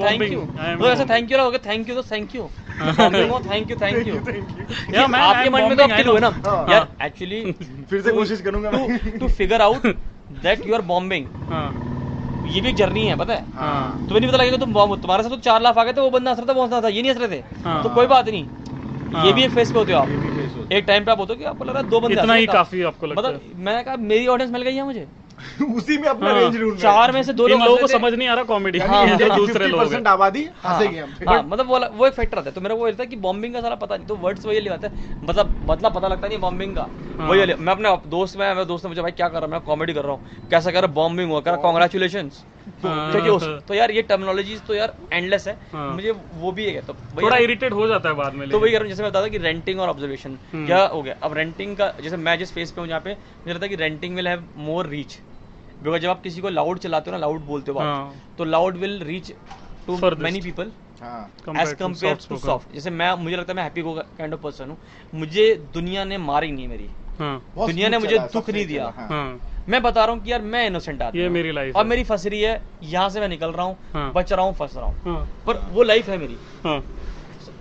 [0.00, 0.40] थैंक यू
[0.78, 4.14] तो ऐसा थैंक यू होगा थैंक यू तो thank you bombing thank you thank you
[4.14, 7.52] Yeah, आपके मन में तो आप I ना। हाँ। यार एक्चुअली
[7.90, 8.70] फिर से कोशिश करूँगा
[9.18, 9.86] to figure out
[10.42, 13.44] that you are bombing हाँ। ये भी एक जर्नी है पता है?
[13.54, 16.00] हाँ। तुम्हें नहीं पता लगेगा तुम बॉम्ब तुम्हारे साथ तो चार लाख आ गए थे
[16.00, 17.44] वो बंदा हंस रहा था वो था ये नहीं हंस रहे थे?
[17.64, 18.44] हाँ। तो कोई बात नहीं।
[19.14, 21.38] हाँ। ये भी एक फेस पे होते हो आप। एक टाइम पे आप होते हो
[21.38, 23.82] कि आपको लग रहा है दो बंदे इतना ही काफ़ी आपको लगता है। मतलब मैंने
[23.82, 25.06] कहा मेरी ऑडियंस मिल गई है मुझे।
[25.76, 28.28] उसी में अपना हाँ, रेंज ढूंढ चार में से दो लोग लोगों को समझ नहीं
[28.28, 32.06] आ रहा कॉमेडी हाँ, हाँ, दूसरे लोग आबादी हाँ, हंसेगी हम। हाँ, मतलब वो वो
[32.06, 34.06] एक फैक्टर आता है। तो मेरे को लगता है कि बॉम्बिंग का सारा पता नहीं।
[34.06, 34.90] तो वर्ड्स वही है।
[35.24, 38.84] मतलब मतलब पता लगता नहीं बॉम्बिंग का। हाँ। वही मैं अपने दोस्त में मेरे दोस्त
[38.84, 39.52] ने मुझे भाई क्या कर रहा हूँ?
[39.52, 42.30] मैं कॉमेडी कर रहा हूँ। कैसा कर रहा बॉम्बिंग हुआ। कर कॉन्ग्रेचुलेशन
[42.84, 46.94] हाँ। तो यार ये टर्मिनोलॉजीज तो यार एंडलेस है। हाँ। मुझे वो भी है। तो
[47.22, 49.28] थोड़ा इरिटेट हो जाता है बाद में तो वही। रहा हूँ जैसे मैं बता था
[49.28, 51.14] कि रेंटिंग और ऑब्जर्वेशन हम्म। क्या हो गया?
[51.22, 53.76] अब रेंटिंग का जैसे मैं जिस फेस पे हूँ जहाँ पे मुझे लगता है कि
[53.76, 55.18] ranting will have more reach
[55.84, 58.44] because जब आप किसी को लाउड चलाते हो ना लाउड बोलते हो आप, हाँ। तो
[58.44, 59.32] loud will reach
[59.86, 60.70] to many people
[61.00, 64.40] हाँ। एज कंपेयर टू सॉफ्ट जैसे मैं मुझे लगता है मैं हैप्पी को काइंड ऑफ़
[64.40, 64.76] पर्सन हूँ।
[65.14, 69.40] मुझे दुनिया ने मारी नहीं मेरी। हाँ। दुनिया ने मुझे दुख नहीं दिया। हाँ। हाँ।
[69.68, 72.04] मैं बता रहा हूँ कि यार मैं इनोसेंट आदमी ये मेरी लाइफ और है। मेरी
[72.04, 74.86] फंस रही है यहाँ से मैं निकल रहा हूँ हाँ। बच रहा हूँ फंस रहा
[74.86, 76.78] हूँ। हाँ। पर वो लाइफ है मेरी। हाँ।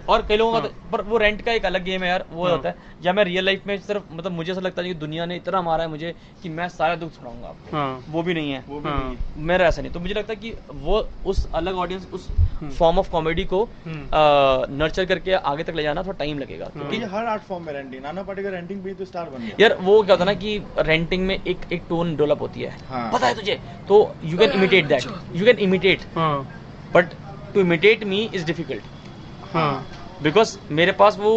[0.10, 2.26] और कई लोगों का हाँ। तो- पर वो रेंट का एक अलग गेम है यार
[2.32, 4.88] वो हाँ। होता है या मैं रियल लाइफ में सिर्फ़ मतलब मुझे ऐसा लगता है
[4.88, 8.24] कि दुनिया ने इतना मारा है मुझे कि मैं सारा दुख सुनाऊँगा आपको हाँ वो
[8.24, 10.40] भी नहीं है वो भी हाँ। नहीं है। मेरा ऐसा नहीं तो मुझे लगता है
[10.40, 15.64] कि वो उस अलग ऑडियंस उस हम्म। फॉर्म ऑफ़ कॉमेडी को हम्म। नर्चर करके आगे
[15.64, 18.52] तक ले जाना थोड़ा टाइम लगेगा हाँ। क्योंकि हर आर्ट फॉर्म में रेंटिंग नाना पाटेकर
[18.52, 21.36] रेंटिंग ही तो स्टार बन गया यार वो क्या होता है ना कि रेंटिंग में
[21.38, 25.06] एक एक टोन डेवलप होती है हाँ। पता है तुझे तो you can imitate that
[25.36, 26.36] you can imitate हाँ
[26.94, 27.14] but
[27.54, 28.84] to imitate me is difficult
[29.54, 29.86] हाँ।
[30.24, 31.34] बिकॉज़ मेरे पास वो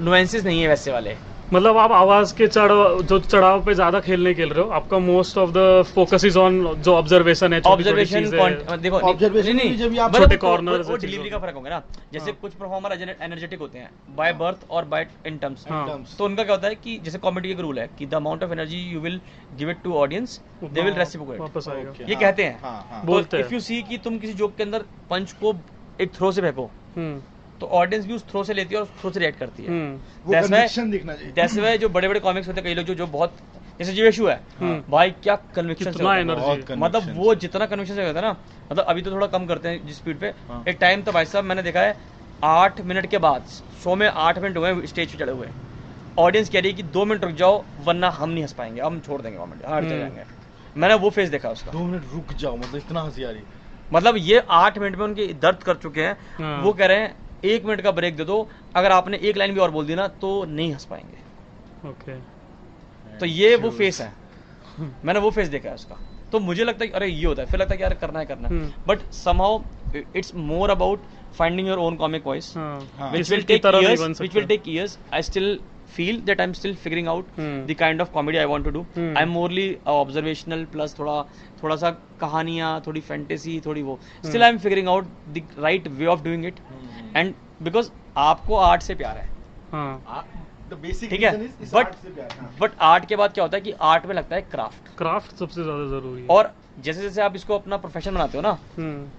[0.00, 1.16] नुएंसेस नहीं है वैसे वाले।
[1.52, 2.70] मतलब आप आवाज़ के चढ़
[3.08, 6.54] जो चढ़ाव पे ज़्यादा खेलने खेल रहे हो आपका most of the focus is on
[6.82, 11.30] जो ऑब्जर्वेशन है ऑब्जर्वेशन चीज़ें। देखो Observation नहीं, जब आप मतलब छोटे वो और डिलीवरी
[11.30, 15.06] का फ़र्क होगा ना। जैसे हाँ। कुछ परफॉर्मर एनर्जेटिक होते हैं बाय बर्थ और बाय
[15.26, 18.06] इन टर्म्स हाँ। तो उनका क्या होता है कि जैसे कॉमेडी एक रूल है कि
[18.06, 19.20] the amount of energy you will
[19.52, 23.36] give it to audience they will reciprocate ये हाँ, कहते हैं। हाँ हाँ। बोलते तो
[23.36, 25.54] हैं। इफ़ यू सी कि तुम किसी जोक के अंदर पंच को
[25.98, 27.22] एक थ्रो से फेंको हम्म।
[27.62, 29.94] तो ऑडियंस भी उस थ्रो से लेती है और थ्रो से रिएक्ट करती है। हम्म।
[29.94, 32.74] वो That's why- कन्विक्शन दिखना चाहिए। जैसे वह जो बड़े बड़े कॉमिक्स होते हैं कई
[32.74, 33.36] लोग जो जो बहुत
[33.78, 38.36] जैसे जीवेशु है। हम्म। भाई क्या कन्विक्शन मतलब वो जितना कन्विक्शन से होता है ना
[38.72, 41.24] मतलब अभी तो थोड़ा कम करते हैं जिस स्पीड पे। हाँ। एक टाइम था भाई
[41.24, 41.96] साहब मैंने देखा है
[42.44, 43.46] आठ मिनट के बाद
[43.84, 45.48] शो में आठ मिनट हुए स्टेज पे चढ़े हुए।
[46.18, 49.00] ऑडियंस कह रही है कि दो मिनट रुक जाओ वरना हम नहीं हंस पाएँगे हम
[49.00, 50.24] छोड़ देंगे कॉमेडी हाँ हट हम्म। जाएँगे।
[50.76, 53.42] मैंने वो फेस देखा उसका। दो मिनट रुक जाओ मतलब इतना हँसी आ रही
[53.92, 57.14] मतलब ये आठ मिनट में उनके दर्द कर चुके हैं। हाँ। वो कह रहे हैं
[57.44, 60.06] एक मिनट का ब्रेक दे दो। अगर आपने एक लाइन भी और बोल दी ना
[60.08, 62.14] तो नहीं हंस पाएँगे। ओके
[63.18, 64.12] तो ये वो फेस है।
[65.04, 65.96] मैंने वो फेस देखा है उसका।
[66.32, 68.26] तो मुझे लगता है अरे ये होता है। फिर लगता है कि यार करना है
[68.26, 69.60] करना है। But somehow
[70.16, 71.02] it's more about
[71.38, 75.58] finding your own comic voice which will take years which will take years I years
[75.94, 78.84] feel that I am still figuring out the kind of comedy I want to do
[78.98, 81.22] I am morally observational plus थोड़ा
[81.62, 86.06] थोड़ा सा कहानियाँ थोड़ी fantasy थोड़ी वो still I am figuring out the right way
[86.06, 86.60] of doing it
[87.16, 89.30] and because आपको art से प्यार है
[91.74, 91.94] बट
[92.60, 95.62] बट आर्ट के बाद क्या होता है कि आर्ट में लगता है क्राफ्ट क्राफ्ट सबसे
[95.62, 98.58] ज़्यादा ज़रूरी है और जैसे जैसे आप इसको अपना प्रोफेशन बनाते हो ना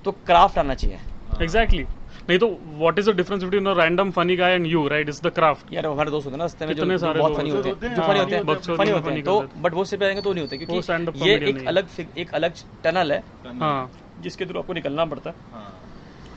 [0.05, 0.99] तो क्राफ्ट आना चाहिए
[1.41, 1.85] एग्जैक्टली.
[2.29, 2.47] नहीं तो
[2.79, 5.73] what is the difference between a random funny guy and you right is the craft
[5.73, 7.95] यार हमारे दोस्त होते हैं ना रास्ते में जो सारे बहुत फनी होते हैं, हैं।
[7.95, 10.33] जो हाँ, फनी होते हैं। फनी होते हैं। तो हैं। बट वो सिर्फ़ आएँगे तो
[10.33, 13.23] नहीं होते क्योंकि ये एक अलग एक अलग टनल है
[13.61, 15.81] हाँ। जिसके थ्रू आपको निकलना पड़ता है। हाँ।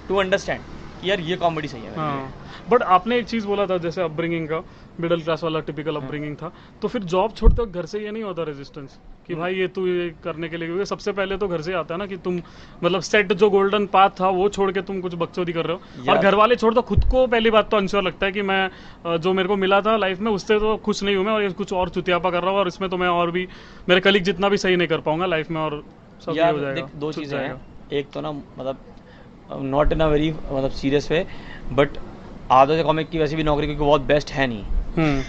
[0.09, 4.03] टू अंडरस्टैंड यार ये कॉमेडी सही है। हाँ। बट आपने एक चीज़ बोला था जैसे
[4.03, 4.63] अपब्रिंगिंग का
[5.01, 6.51] मिडिल क्लास वाला टिपिकल अपब्रिंगिंग था।
[6.83, 8.99] तो फिर जॉब छोड़ते वक्त घर से ये नहीं होता रेजिस्टेंस
[9.29, 11.95] कि भाई ये तू ये करने के लिए क्योंकि सबसे पहले तो घर से आता
[11.95, 12.37] है ना कि तुम
[12.83, 16.11] मतलब सेट जो गोल्डन पाथ था वो छोड़ के तुम कुछ बकचोदी कर रहे हो।
[16.11, 19.19] और घर वाले छोड़ दो खुद को पहली बात तो अनश्योर लगता है कि मैं
[19.19, 21.51] जो मेरे को मिला था लाइफ में उससे तो खुश नहीं हूँ मैं और ये
[21.53, 23.47] कुछ और चुतियापा कर रहा हूँ और इसमें तो मैं और भी
[23.89, 25.83] मेरे कलीग जितना भी सही नहीं कर पाऊँगा लाइफ में और
[26.21, 27.61] सब ये हो जाएगा दो चीज़ें हैं।
[27.93, 28.79] एक तो ना मतलब
[29.65, 31.27] नॉट इन अ वेरी मतलब सीरियस वे
[31.73, 31.99] बट
[32.51, 34.63] आधे कॉमिक की वैसे भी नौकरी क्योंकि बहुत बेस्ट है नहीं।
[34.97, 35.23] हम्म।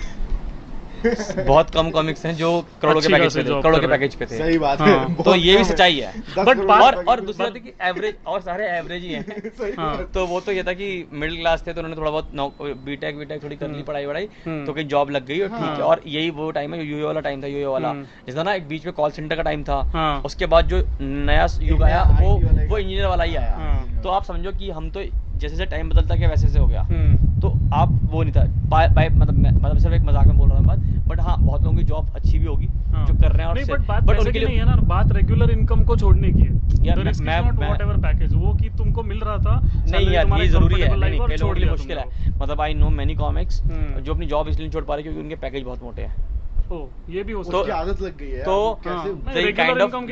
[1.47, 4.38] बहुत कम कॉमिक्स हैं जो करोड़ों के पैकेज पे थे करोड़ों के पैकेज पे थे।
[4.38, 7.73] सही बात हाँ, है। तो ये भी सच्चाई है। बात- और और दूसरी है कि
[7.82, 11.63] एवरेज और सारे एवरेज ही हैं। हाँ। तो वो तो ये था कि मिडिल क्लास
[11.67, 12.32] थे तो उन्होंने थोड़ा बहुत
[12.86, 15.47] बीटेक वीटेक थोड़ी कर ली हम्म। पढ़ाई वढ़ाई हम्म। तो कहीं जॉब लग गई और
[15.47, 17.93] ठीक है। हाँ। और यही वो टाइम है यूए वाला टाइम था यूए वाला।
[18.27, 21.47] जिसका ना एक बीच में कॉल सेंटर का टाइम था। हाँ। उसके बाद जो नया
[21.62, 22.36] युग आया वो
[22.69, 25.01] वो इंजीनियर वाला ही आया। तो आप समझो कि हम तो
[25.38, 28.45] जैसे जैसे टाइम बदलता गया वैसे वैसे हो गया। हम्म। तो आप वो नहीं था।
[28.69, 31.38] बाय बाय मतलब मैं मतलब सिर्फ़ एक मज़ाक में बोल रहा हूँ बात बट हाँ
[31.39, 34.02] बहुत लोगों की जॉब अच्छी भी होगी हाँ। जो कर रहे हैं और बट बात
[34.04, 37.43] but उनके लिए नहीं है ना बात रेगुलर इनकम को छोड़ने की है। यार, मैं-
[37.78, 41.19] whatever package, वो कि तुमको मिल रहा था नहीं यार ये ज़रूरी है। नहीं
[41.54, 43.63] नहीं मुश्किल है। मतलब आई नो मैनी कॉमिक्स।
[44.02, 46.15] जो अपनी जॉब इसलिए छोड़ पा रहे क्योंकि उनके पैकेज बहुत मोटे हैं।
[46.71, 46.77] ओ
[47.10, 49.03] ये भी हो तो- सकता उसकी है। आदत लग गई है तो अब कैसे हाँ,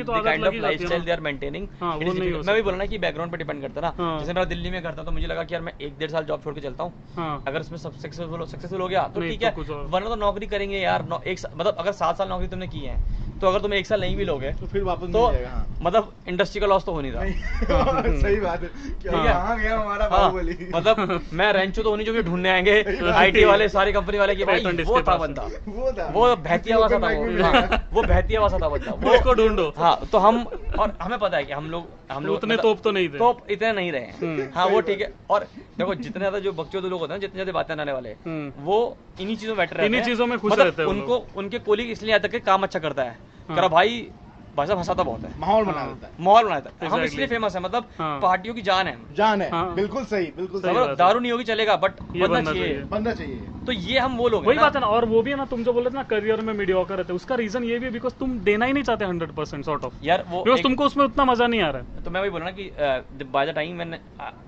[0.04, 1.88] तो the आदत kind लग of ही जाती lifestyle ना। they are maintaining it वो
[1.90, 4.04] is नहीं difficult। मैं भी सकता। बोला ना कि बैकग्राउंड पे डिपेंड करता है ना।
[4.04, 6.24] हाँ। जैसे मेरा दिल्ली में करता तो मुझे लगा कि यार मैं एक डेढ़ साल
[6.24, 9.40] जॉब छोड़ के चलता हूँ। हाँ। अगर उसमें सब सक्सेसफुल सक्सेसफुल हो गया तो ठीक
[9.40, 12.78] तो है। वरना तो नौकरी करेंगे यार एक मतलब अगर सात साल नौकरी तुमने की
[12.78, 16.12] है तो अगर तुम एक साल नहीं भी लोगे तो फिर वापस तो हाँ। मतलब
[16.28, 17.22] इंडस्ट्री का लॉस तो हो नहीं रहा।
[18.20, 18.68] सही बात है।
[19.02, 19.32] क्या?
[19.32, 20.30] हाँ। गया हमारा हाँ,
[20.76, 24.44] मतलब मैं रेंचो तो उन्हीं जो भी ढूँढने आएँगे। आईटी वाले सारी कंपनी वाले कि
[24.44, 28.58] भाई वो था बंदा। वो था। वो भैतिया वासा था वो। हाँ, वो भैतिया वासा
[28.62, 30.44] था बच्चा वो। उसको ढूंढो। हाँ तो हम
[30.78, 33.18] और हमें पता है कि हम लोग हम लोग उतने मतलब- तोप तो नहीं थे।
[33.18, 35.46] तोप इतने नहीं रहे हैं। हम्म। हाँ वो ठीक है। और
[35.78, 38.78] देखो जितने ज़्यादा जो बच्चों लोग होते हैं जितने ज़्यादा बातें आने वाले हम्म। वो
[39.20, 41.90] इन्हीं चीज़ों में बेटर रहते इन्हीं चीज़ों में खुश मतलब रहते हैं उनको उनके कोलिग
[41.90, 44.08] इसलिए आता है कि काम अच्छा करता है। हाँ। करा भाई
[44.56, 47.26] भाई साहब हंसाता बहुत है। माहौल बना हाँ। देता है। माहौल बनाता है। हम इसलिए
[47.26, 50.94] फ़ेमस है मतलब हाँ। पार्टियों की जान है। जान है। हाँ। बिल्कुल सही बिल्कुल सही।
[50.96, 54.58] दारू नहीं होगी चलेगा बट बनना चाहिए। बंदा चाहिए। तो ये हम वो लोग वही
[54.58, 56.52] बात है ना और वो भी है ना तुम जो बोले थे ना करियर में
[56.54, 59.84] मीडियोकर रहते उसका रीजन ये भी बिकॉज़ तुम देना ही नहीं चाहते हंड्रेड परसेंट सॉर्ट
[59.84, 62.30] ऑफ़ यार वो बिकॉज़ तुमको उसमें उतना मज़ा नहीं आ रहा है। तो मैं वही
[62.30, 63.98] बोल रहा ना कि बाय द टाइम मैंने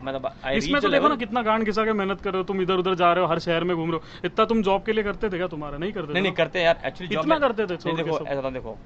[0.02, 2.78] मतलब इसमें तो देखो ना कितना गांड घिसा के मेहनत कर रहे हो तुम इधर
[2.78, 5.04] उधर जा रहे हो हर शहर में घूम रहे हो। इतना तुम जॉब के लिए
[5.04, 5.78] करते थे क्या तुम्हारा?
[5.78, 8.78] नहीं करते नहीं नहीं करते यार एक्चुअली इतना करते थे देखो ऐसा देखो।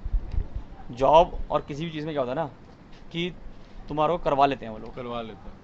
[0.97, 2.51] जॉब और किसी भी चीज़ में क्या होता है ना
[3.13, 3.31] कि
[3.89, 5.61] तुम्हारा करवा लेते हैं वो लोग। करवा लेते हैं।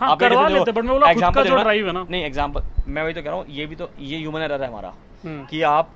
[0.00, 3.02] हाँ करवा लेते बट मैं बोला खुद का जो ड्राइव है ना। नहीं एग्जांपल मैं
[3.02, 4.92] वही तो कह रहा हूँ ये भी तो ये ह्यूमन एरर है हमारा
[5.24, 5.90] हम्म, कि आप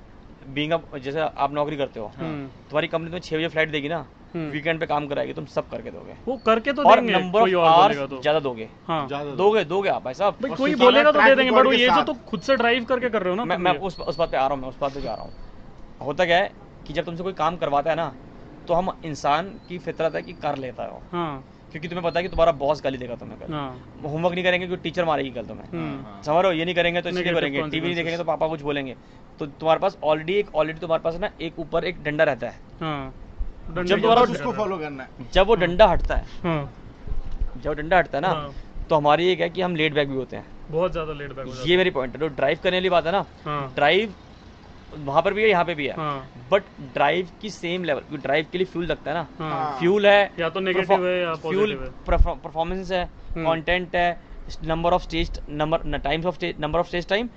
[0.47, 3.89] बीइंग अप जैसे आप नौकरी करते हो हम्म, तुम्हारी कंपनी तुम्हें छह बजे फ़्लाइट देगी
[3.89, 7.41] ना हम्म। वीकेंड पे काम कराएगी तुम सब करके दोगे। वो करके तो और नंबर
[7.41, 11.21] ऑफ़ और आवर्स तो। ज़्यादा दोगे। हाँ। दोगे दोगे। आप भाई साहब। कोई बोलेगा तो
[11.21, 13.77] दे देंगे बट ये जो तो खुद से ड्राइव करके कर रहे हो ना मैं।
[13.79, 15.33] उस उस बात पे आ रहा हूँ मैं उस बात पे जा रहा हूँ।
[16.01, 16.51] होता क्या है
[16.85, 18.11] कि जब तुमसे कोई काम करवाता है ना
[18.69, 22.23] तो हम इंसान की फितरत है कि कर लेता है। हाँ। क्योंकि तुम्हें पता है
[22.23, 25.45] कि तुम्हारा बॉस गाली देगा तुम्हें कल। हाँ। होमवर्क नहीं करेंगे क्योंकि टीचर मारेगी कल
[25.45, 26.57] तुम्हें। हम्म, हाँ। समझ रहे हो?
[26.59, 28.95] ये नहीं करेंगे तो इसलिए करेंगे। टीवी नहीं देखेंगे तो पापा कुछ बोलेंगे।
[29.39, 32.61] तो तुम्हारे पास ऑलरेडी एक ऑलरेडी तुम्हारे पास ना एक ऊपर एक डंडा रहता है।
[32.81, 33.13] हाँ।
[33.69, 36.25] जब तुम्हारा उसको फॉलो करना है। जब वो डंडा हटता है।
[37.57, 38.33] जब डंडा हटता है ना
[38.89, 41.63] तो हमारी एक है कि हम लेट बैक भी होते हैं। बहुत ज़्यादा लेट बैक
[41.67, 44.13] ये मेरी पॉइंट है। जो ड्राइव करने वाली बात है ना। हाँ। ड्राइव
[44.91, 48.47] वहाँ पर भी है यहाँ पे भी है। हाँ। बट ड्राइव की सेम लेवल ड्राइव
[48.51, 51.75] के लिए फ्यूल लगता है ना। हाँ। फ्यूल है या तो नेगेटिव है या फ्यूल
[52.07, 53.05] परफॉर्मेंस है।
[53.37, 54.09] कंटेंट है
[54.65, 57.29] number of stage number times of stage number of stage time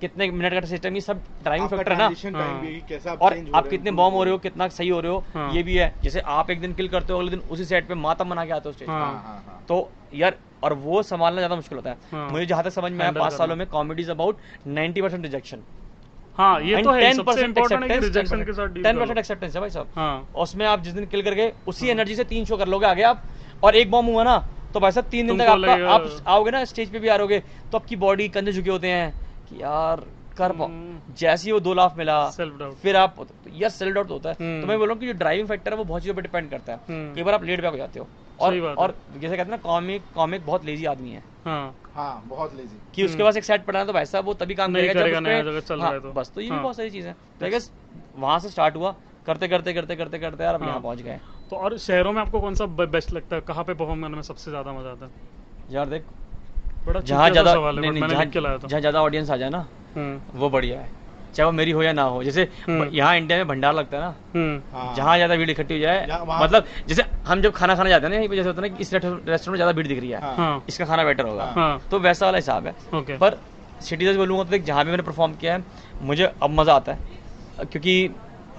[0.00, 4.14] कितने मिनट का स्टेज टाइम ये सब ड्राइविंग फैक्टर है ना। और आप कितने बॉम्ब
[4.16, 6.60] हो रहे हो कितना सही हो रहे हो हाँ। ये भी है। जैसे आप एक
[6.60, 8.88] दिन किल करते हो अगले दिन उसी सेट पे मातम बना के आते हो स्टेज
[8.88, 12.64] हाँ। हाँ हाँ हाँ। तो यार और वो संभालना ज़्यादा मुश्किल होता है। मुझे जहाँ
[12.64, 15.62] तक समझ में आया पाँच सालों में comedy is about 90% percent rejection
[16.40, 19.70] हाँ ये तो है सबसे इम्पोर्टेंट है रिजेक्शन के साथ टेन परसेंट एक्सेप्टेंस है भाई
[19.70, 22.86] साहब। हाँ। उसमें आप जिस दिन किल करके उसी एनर्जी से तीन शो कर लोगे
[22.86, 23.22] आगे आप।
[23.62, 24.36] और एक बॉम्ब हुआ ना
[24.74, 27.38] तो भाई साहब तीन दिन तक आपका आप आओगे ना स्टेज पे भी आ रहोगे
[27.72, 29.10] तो आपकी बॉडी कंधे झुके होते हैं
[29.48, 32.18] कि यार कर पाओ हम्म। जैसे ही वो दो लाफ मिला
[32.82, 35.12] फिर आप यस सेल्फ डाउट होता है हम्म। तो मैं बोल रहा हूँ कि जो
[35.18, 37.60] ड्राइविंग फैक्टर है वो बहुत चीज़ों पर डिपेंड करता है हम्म। कई बार आप लेट
[37.60, 38.06] बैक हो जाते हो
[38.40, 42.22] और है। और जैसे कहते हैं ना कॉमिक कॉमिक बहुत लेजी आदमी है हाँ हाँ
[42.26, 44.66] बहुत लेजी कि उसके पास एक सेट पड़ा है तो भाई साहब वो तभी काम
[44.66, 44.92] हम्म। करेगा
[45.42, 47.16] जब चल हाँ, रहा है तो। बस तो ये भी हाँ। बहुत सारी चीज़ें हैं
[47.40, 47.70] तो आई गेस
[48.16, 48.94] वहाँ से स्टार्ट हुआ
[49.26, 51.18] करते करते करते करते करते यार अब हाँ। यहाँ पहुँच गए
[51.50, 54.22] तो और शहरों में आपको कौन सा बेस्ट लगता है कहाँ पे परफॉर्म करने में
[54.22, 55.10] सबसे ज़्यादा मज़ा आता है
[55.70, 56.04] यार देख
[56.86, 59.30] बड़ा जहाँ ज़्यादा सवाल है नहीं but नहीं मैंने लिख के लाया जहाँ ज़्यादा ऑडियंस
[59.30, 59.79] आ जाए ना हम्म
[60.34, 60.88] वो बढ़िया है।
[61.34, 64.02] चाहे वो मेरी हो या ना हो जैसे हम्म। यहाँ इंडिया में भंडार लगता है
[64.02, 66.06] ना हम्म। हाँ। जहाँ ज़्यादा भीड़ इकट्ठी हो जाए
[66.42, 69.48] मतलब जैसे हम जब खाना खाने जाते हैं ना जैसे होता है ना इस रेस्टोरेंट
[69.48, 72.38] में ज़्यादा भीड़ दिख रही है हाँ। हाँ। इसका खाना बेटर होगा। तो वैसा वाला
[72.38, 73.38] हिसाब है। पर
[73.80, 75.64] सिटीजन बोलूँगा तो जहाँ भी मैंने परफॉर्म किया है
[76.02, 78.10] मुझे अब मज़ा आता है। क्योंकि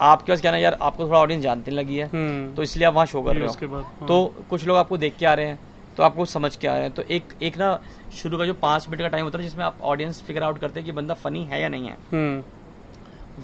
[0.02, 2.94] आपके पास क्या ना यार आपको थोड़ा ऑडियंस जानने लगी है हम्म। तो इसलिए आप
[2.94, 5.60] वहाँ शो कर रहे बाद हाँ। तो कुछ लोग आपको देख के आ रहे हैं
[5.97, 7.80] तो आपको समझ के आ रहे हैं तो एक एक ना
[8.22, 10.80] शुरू का जो पाँच मिनट का टाइम होता है जिसमें आप ऑडियंस फिगर आउट करते
[10.80, 12.43] हैं कि बंदा फनी है या नहीं है हम्म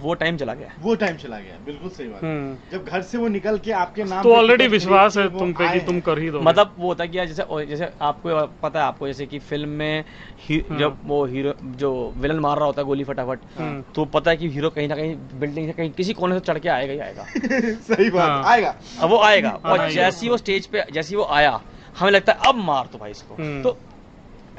[0.01, 3.01] वो टाइम चला गया वो टाइम चला गया बिल्कुल सही बात है। हम्म जब घर
[3.01, 6.19] से वो निकल के आपके नाम तो ऑलरेडी विश्वास है तुम पे कि तुम कर
[6.19, 9.39] ही दो मतलब वो होता है कि जैसे जैसे आपको पता है आपको जैसे कि
[9.39, 10.03] फ़िल्म में
[10.39, 14.05] ही, हाँ। जब वो हीरो जो विलन मार रहा होता है गोली फटाफट हम्म। तो
[14.15, 16.69] पता है कि हीरो कहीं ना कहीं बिल्डिंग से कहीं किसी कोने से चढ़ के
[16.69, 17.25] आएगा ही आएगा
[17.95, 21.15] सही बात हाँ। आएगा अब वो आएगा हाँ, और। जैसे वो स्टेज पे जैसे ही
[21.15, 21.59] वो आया
[21.99, 23.77] हमें लगता है अब मार तो भाई इसको। हम्म। तो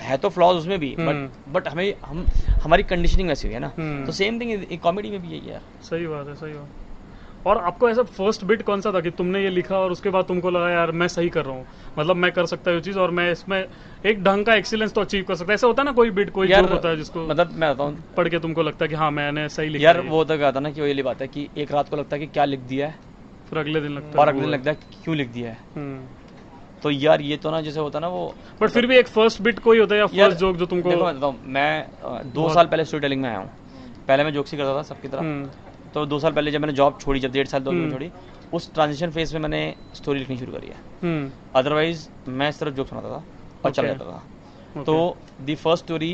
[0.00, 2.24] है तो फ्लॉज उसमें भी हम्म। बट बट हमें हम
[2.62, 5.60] हमारी कंडीशनिंग वैसी हुई है ना। हम्म। तो सेम थिंग कॉमेडी में भी यही है।
[5.82, 9.42] सही बात है सही बात। और आपको ऐसा फ़र्स्ट बिट कौन सा था कि तुमने
[9.42, 11.66] ये लिखा और उसके बाद तुमको लगा यार मैं सही कर रहा हूँ।
[11.98, 13.64] मतलब मैं कर सकता हूँ चीज़ और मैं इसमें
[14.06, 16.30] एक ढंग का एक्सीलेंस तो अचीव कर सकता है। ऐसा होता है ना कोई बिट
[16.30, 18.94] कोई यार जोक होता है जिसको मतलब मैं बताऊँ। पढ़ के तुमको लगता है कि
[18.94, 21.48] हाँ मैंने सही लिखा यार वो तो कहता ना कि वो ये बात है कि
[21.56, 22.94] एक रात को लगता है कि क्या लिख दिया है।
[23.50, 26.17] फिर अगले दिन लगता है और अगले दिन लगता है क्यों लिख दिया है। हम्म।
[26.82, 28.26] तो यार ये तो ना जैसे होता है ना वो
[28.60, 31.04] बट फिर भी एक फ़र्स्ट बिट कोई होता है या फ़र्स्ट जोक जो तुमको देखो
[31.04, 33.50] मैं हूँ मैं दो साल पहले स्टोरी टेलिंग में आया हूँ।
[34.08, 35.50] पहले मैं जोक्स ही करता था सबकी तरह। हम्म,
[35.94, 38.10] तो दो साल पहले जब मैंने जॉब छोड़ी जब डेढ़ साल दो साल हम्म। छोड़ी
[38.52, 42.88] उस ट्रांजिशन फ़ेज़ में मैंने स्टोरी लिखनी शुरू करी है। हम्म, अदरवाइज़ मैं सिर्फ़ जोक
[42.88, 43.22] सुनाता था
[43.64, 46.12] और चला जाता था। तो दी फ़र्स्ट स्टोरी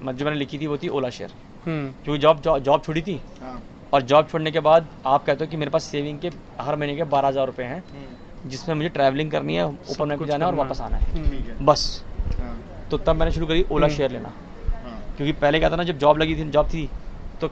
[0.00, 1.30] जो मैंने लिखी थी वो थी ओला शेयर
[1.66, 5.50] हम्म, क्योंकि जॉब जॉब छोड़ी थी। हाँ। और जॉब छोड़ने के बाद आप कहते हो
[5.50, 6.30] कि मेरे पास सेविंग के
[6.60, 8.15] हर महीने के बारह हज़ार रुपए हैं। हम्म,
[8.46, 12.04] जिसमें मुझे ट्रैवलिंग करनी है ऊपर में जाना है और वापस आना है। हम्म, बस।
[12.40, 12.56] हाँ,
[12.90, 14.32] तो तब मैंने शुरू करी ओला हम्म। शेयर लेना।
[14.68, 16.88] हाँ। क्योंकि पहले क्या था ना जब जॉब लगी थी जॉब थी
[17.40, 17.48] तो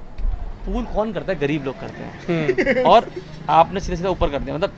[0.66, 1.38] पूल कौन करता है?
[1.38, 3.10] गरीब लोग करते हैं। हम्म, और
[3.50, 4.72] आपने सीधे सीधे ऊपर कर दिया। मतलब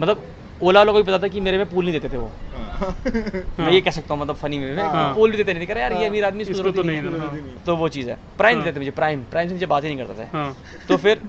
[0.00, 0.22] मतलब
[0.62, 2.94] ओला वालों को पता था कि मेरे में पूल नहीं देते थे वो। हाँ।
[3.58, 5.92] मैं ये कह सकता हूँ मतलब फनी में। हाँ। पूल भी देते नहीं थे। यार
[5.92, 7.02] ये अमीर आदमी तो नहीं।
[7.66, 10.22] तो वो चीज़ है। प्राइम। देते मुझे प्राइम प्राइम से मुझे बात ही नहीं करता
[10.22, 11.20] थे। तो फिर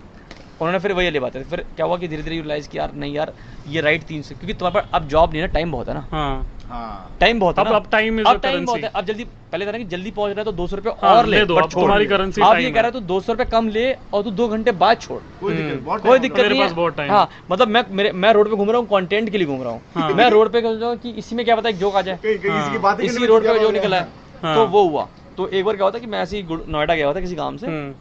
[0.64, 2.94] उन्होंने फिर वही वाली बात है फिर क्या हुआ कि धीरे धीरे रियलाइज़ कि यार
[2.96, 3.34] नहीं यार
[3.68, 5.94] ये राइट तीन से क्योंकि तुम्हारे पास अब जॉब नहीं है ना टाइम बहुत है
[5.94, 9.66] ना। हाँ। हाँ। टाइम बहुत है अब- ना। अब टाइम बहुत है। अब जल्दी पहले
[9.68, 11.46] था ना कि जल्दी पहुँच रहा है तो दो सौ रुपये हाँ, और ले ले
[11.46, 13.92] दो, अब तुम्हारी currency आप ये कह रहा है तो दो सौ रुपये कम ले
[14.14, 17.68] और तू दो घंटे बाद छोड़। कोई हम्म। दिक्कत मेरे नहीं पास है। हाँ मतलब
[17.68, 20.16] मैं मेरे मैं रोड पे घूम रहा हूँ कंटेंट के लिए घूम रहा हाँ। हूँ।
[20.18, 22.16] मैं रोड पे घूम रहा हूँ कि इसी में क्या पता है जोक आ जाए।
[22.50, 24.08] हाँ, इसी रोड पे जो निकला है।
[24.44, 25.08] हाँ। तो वो हुआ।
[25.38, 27.58] तो एक बार क्या होता कि मैं ऐसे ही नोएडा गया हुआ था किसी काम
[27.58, 27.94] से। हम्म,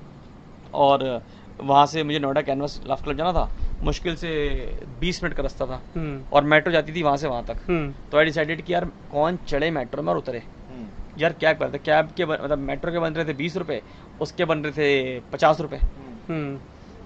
[0.74, 1.22] और
[1.62, 4.56] वहाँ से मुझे नोएडा कैनवस लाफ क्लब जाना था। मुश्किल से
[5.00, 7.94] 20 मिनट का रास्ता था। हम्म, और मेट्रो जाती थी वहाँ से वहाँ तक। हम्म,
[8.12, 10.38] तो आई डिसाइडेड कि यार कौन चढ़े मेट्रो में और उतरे?
[10.38, 10.86] हम्म,
[11.18, 11.78] यार कैब करते?
[11.78, 13.82] कैब के बन- मतलब मेट्रो के बन रहे थे बीस रुपये
[14.20, 15.78] उसके बन रहे थे पचास रुपये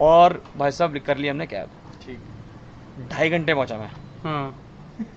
[0.00, 1.68] और भाई साहब कर लिया हमने कैब।
[2.06, 2.18] ठीक।
[3.12, 3.90] ढाई घंटे पहुँचा मैं।
[4.24, 4.62] हाँ।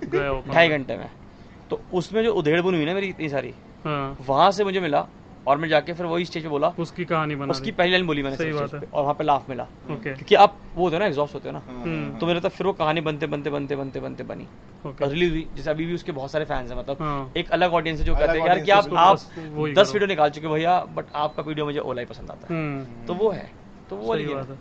[0.05, 1.11] गए हो ढाई घंटे में।
[1.69, 3.53] तो उसमें जो उधेड़ बुन हुई ना मेरी इतनी सारी
[3.85, 5.07] हाँ। वहाँ से मुझे मिला
[5.49, 8.23] और मैं जाके फिर वही स्टेज पे बोला। उसकी कहानी बना उसकी पहली लाइन बोली
[8.23, 10.99] मैंने सही बात है। और वहाँ पे लाफ मिला। ओके। क्योंकि आप वो होते हो
[10.99, 13.75] ना एग्जॉस्ट होते हो ना। हम्म, तो मेरे तो फिर वो कहानी बनते बनते बनते
[13.75, 14.47] बनते बनते बनी।
[14.85, 17.99] रिलीज़ हुई। जैसे अभी भी उसके बहुत सारे फैंस हैं मतलब हाँ। एक अलग ऑडियंस
[17.99, 19.17] है जो कहते हैं यार कि आप आप
[19.75, 23.05] दस वीडियो निकाल चुके भैया बट आपका वीडियो मुझे ओला ही पसंद आता है। हम्म।
[23.07, 23.49] तो वो है।
[23.89, 24.57] तो वो वाली बात है।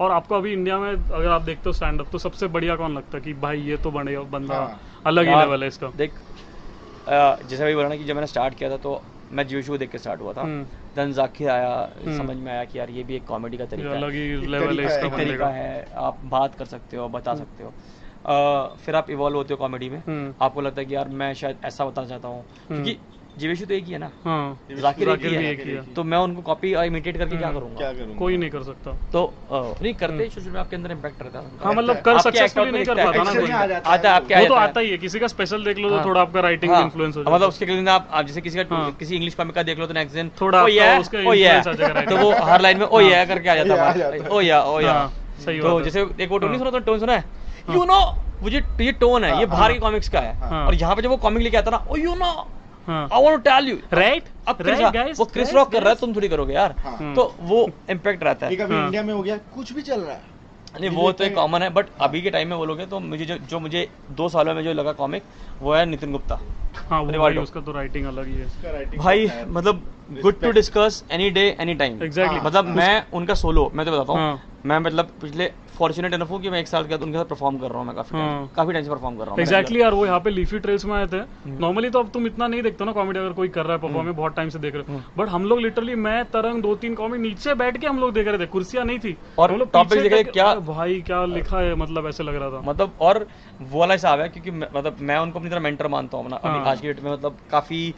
[0.00, 2.94] और आपको अभी इंडिया में अगर आप देखते हो स्टैंड अप तो सबसे बढ़िया कौन
[2.96, 5.90] लगता है कि भाई ये तो बढ़िया बंदा हाँ। अलग ही लेवल है इसका?
[5.96, 6.12] देख
[7.08, 9.00] जैसे अभी बोला ना कि जब मैंने स्टार्ट किया था तो
[9.32, 10.64] मैं जोशो शो देख के स्टार्ट हुआ था। हम्म,
[10.96, 13.88] देन जाकिर आया हम्म। समझ में आया कि यार ये भी एक कॉमेडी का तरीका
[13.88, 17.64] है ही। एक तरीका है, एक तरीका है आप बात कर सकते हो बता सकते
[17.64, 17.74] हो।
[18.26, 21.34] आ, फिर आप इवॉल्व होते हो कॉमेडी में। हम्म, आपको लगता है कि यार मैं
[21.34, 22.98] शायद ऐसा बताना चाहता हूँ। क्योंकि
[23.40, 24.10] जीवेशु तो एक ही है ना?
[24.24, 27.36] हाँ। जाकिर एक ही है। एक ही है। तो मैं उनको कॉपी और इमिटेट करके
[27.36, 27.76] क्या हम्म, करूँगा?
[27.76, 28.18] क्या करूँगा?
[28.18, 29.22] कोई नहीं कर सकता। तो
[29.82, 33.04] नहीं करते शुरू में आपके अंदर इम्पैक्ट रहता है। हाँ मतलब कर सक्सेसफुली नहीं कर
[33.04, 33.30] पाता ना
[33.74, 35.96] आता है है। आपके वो तो आता ही है। किसी का स्पेशल देख लो तो
[35.96, 38.76] हाँ। थोड़ा आपका राइटिंग हाँ, इन्फ्लुएंस हो मतलब उसके लिए आप आप जैसे किसी का
[38.76, 41.34] हाँ। किसी इंग्लिश कॉमिक का देख लो तो नेक्स्ट दिन थोड़ा ओ या उसका ओ
[41.34, 44.40] या आ जाएगा तो वो हर लाइन में ओ या करके आ जाता है। ओ
[44.40, 45.12] या ओ या हाँ,
[45.44, 47.24] सही तो जैसे एक वो टोन नहीं हाँ। सुना तो टोन सुना है?
[47.68, 48.00] हाँ। यू नो
[48.42, 50.74] वो जो ये टोन है ये हाँ, बाहर हाँ। के कॉमिक्स का है। हाँ। और
[50.74, 52.59] यहाँ पे जब वो कॉमिक लेके आता ना ओ यू नो हाँ
[52.90, 54.62] I want to tell you right अब
[54.92, 57.68] गाइस वो क्रिस रॉक कर रहा है तुम थोड़ी करोगे यार। हाँ। हम्म। तो वो
[57.90, 60.28] इम्पैक्ट रहता है। हाँ। इंडिया में हो गया कुछ भी चल रहा है।
[60.80, 63.36] नहीं वो तो एक कॉमन है बट अभी के टाइम में बोलोगे तो मुझे जो
[63.50, 65.22] जो मुझे दो सालों में जो लगा कॉमिक
[65.60, 66.38] वो है नितिन गुप्ता।
[66.90, 69.82] हाँ वो भाई उसका तो राइटिंग अलग ही है। उसका भाई है। मतलब
[70.22, 73.92] good to discuss any day any time exactly हाँ। मतलब मैं उनका सोलो मैं तो
[73.92, 75.50] बताता हूँ। हाँ। मैं मतलब पिछले
[75.80, 77.86] फॉर्चुनेट इनफ हूँ कि मैं एक साल के बाद उनके साथ परफॉर्म कर रहा हूँ
[77.86, 80.30] मैं काफ़ी हाँ। काफ़ी टाइम से परफॉर्म कर रहा हूँ एग्जैक्टली यार वो यहाँ पे
[80.30, 83.18] लीफी ट्रेल्स में आए थे। हम्म। नॉर्मली तो अब तुम इतना नहीं देखते ना कॉमेडी
[83.18, 85.60] अगर कोई कर रहा है परफॉर्म बहुत टाइम से देख रहे हो। बट हम लोग
[85.60, 88.84] लिटरली मैं तरंग दो तीन कॉमेडी नीचे बैठ के हम लोग देख रहे थे कुर्सियाँ
[88.84, 91.74] नहीं थी। और हम लोग topic देख रहे क्या- भाई क्या लिखा है?
[91.74, 93.26] मतलब ऐसे लग रहा था। मतलब और
[93.62, 96.64] वो वाला हिसाब है क्योंकि मतलब मैं उनको अपनी तरह मेंटर मानता हूँ। अपना हाँ।
[96.66, 97.94] आज की डेट में मतलब काफ़ी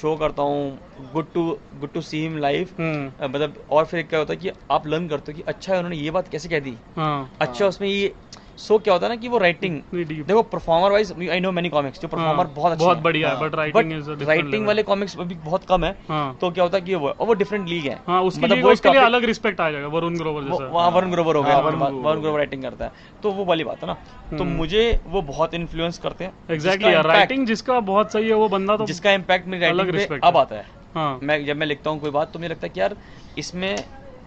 [0.00, 0.78] शो करता हूँ
[1.12, 3.24] good to good to see him hmm.
[3.24, 5.96] मतलब और फिर क्या होता है कि आप लर्न करते हो कि अच्छा है उन्होंने
[5.96, 6.76] ये बात कैसे कह दी?
[6.96, 8.14] हाँ। अच्छा उसमें ये
[8.56, 12.00] सो क्या होता है ना कि वो राइटिंग देखो performer wise I know many comics
[12.00, 15.64] जो परफॉर्मर हाँ, बहुत अच्छे बहुत बढ़िया है। बट राइटिंग राइटिंग वाले कॉमिक्स अभी बहुत
[15.64, 18.22] कम है हाँ। तो क्या होता है कि वो और वो डिफरेंट लीग है। हाँ
[18.22, 21.36] उसके मतलब लिए उसके लिए अलग रिस्पेक्ट आ जाएगा वरुण ग्रोवर जैसा। वहाँ वरुण ग्रोवर
[21.36, 22.92] हो गया वरुण ग्रोवर राइटिंग करता है।
[23.22, 23.94] तो वो वाली बात है ना।
[24.30, 28.48] तो हम्म। मुझे वो बहुत इन्फ्लुएंस करते हैं एग्जैक्टली राइटिंग जिसका बहुत सही है वो
[28.48, 31.90] बंदा तो जिसका इम्पैक्ट मेरी राइटिंग पे अब आता है। हाँ। मैं जब मैं लिखता
[31.90, 32.96] हूँ कोई बात तो मुझे लगता है कि यार
[33.38, 33.76] इसमें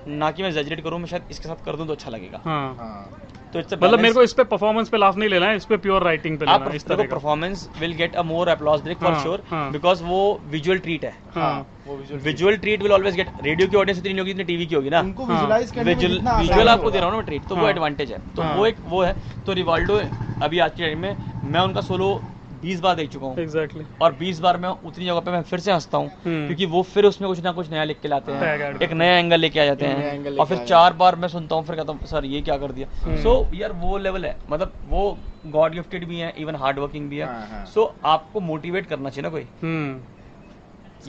[0.05, 2.75] ना कि मैं एग्जैजरेट करूँ मैं शायद इसके साथ कर दूँ तो अच्छा लगेगा। हाँ।
[2.75, 3.19] हाँ।
[3.53, 5.77] तो इट्स मतलब मेरे को इस पे परफॉर्मेंस पे लाफ नहीं लेना है इस पे
[5.77, 8.97] प्योर राइटिंग पे लेना है इस तरह का। Performance will get a more applause break
[8.97, 12.91] for हाँ, श्योर हाँ। बिकॉज़ वो विजुअल ट्रीट है। हाँ। वो visual visual treat will
[12.91, 15.35] always get radio की ऑडियंस इतनी नहीं होगी जितनी टीवी की होगी ना। उनको हाँ,
[15.35, 17.61] विजुलाइज करने में विजुअल जितना विजुअल आपको दे रहा हूँ ना मैं ट्रीट तो वो
[17.61, 20.01] हाँ। एडवांटेज है। तो हाँ। वो एक वो है। तो रिवाल्डो
[20.41, 22.13] अभी आज के टाइम में मैं उनका सोलो
[22.61, 23.85] 20 बार देख चुका हूँ। Exactly.
[24.01, 26.81] और 20 बार मैं उतनी जगह पे मैं फिर से हंसता हूँ हम्म। क्योंकि वो
[26.83, 29.65] फिर उसमें कुछ ना कुछ नया लिख के लाते हैं। एक नया एंगल लेके आ
[29.65, 32.57] जाते हैं। और फिर चार बार मैं सुनता हूँ फिर कहता हूँ सर ये क्या
[32.57, 32.87] कर दिया?
[32.87, 37.09] सो सो यार वो लेवल है। मतलब वो गॉड गिफ्टेड भी है इवन हार्ड वर्किंग
[37.09, 40.16] भी है। सो so, सो आपको मोटिवेट करना चाहिए ना कोई। हम्म।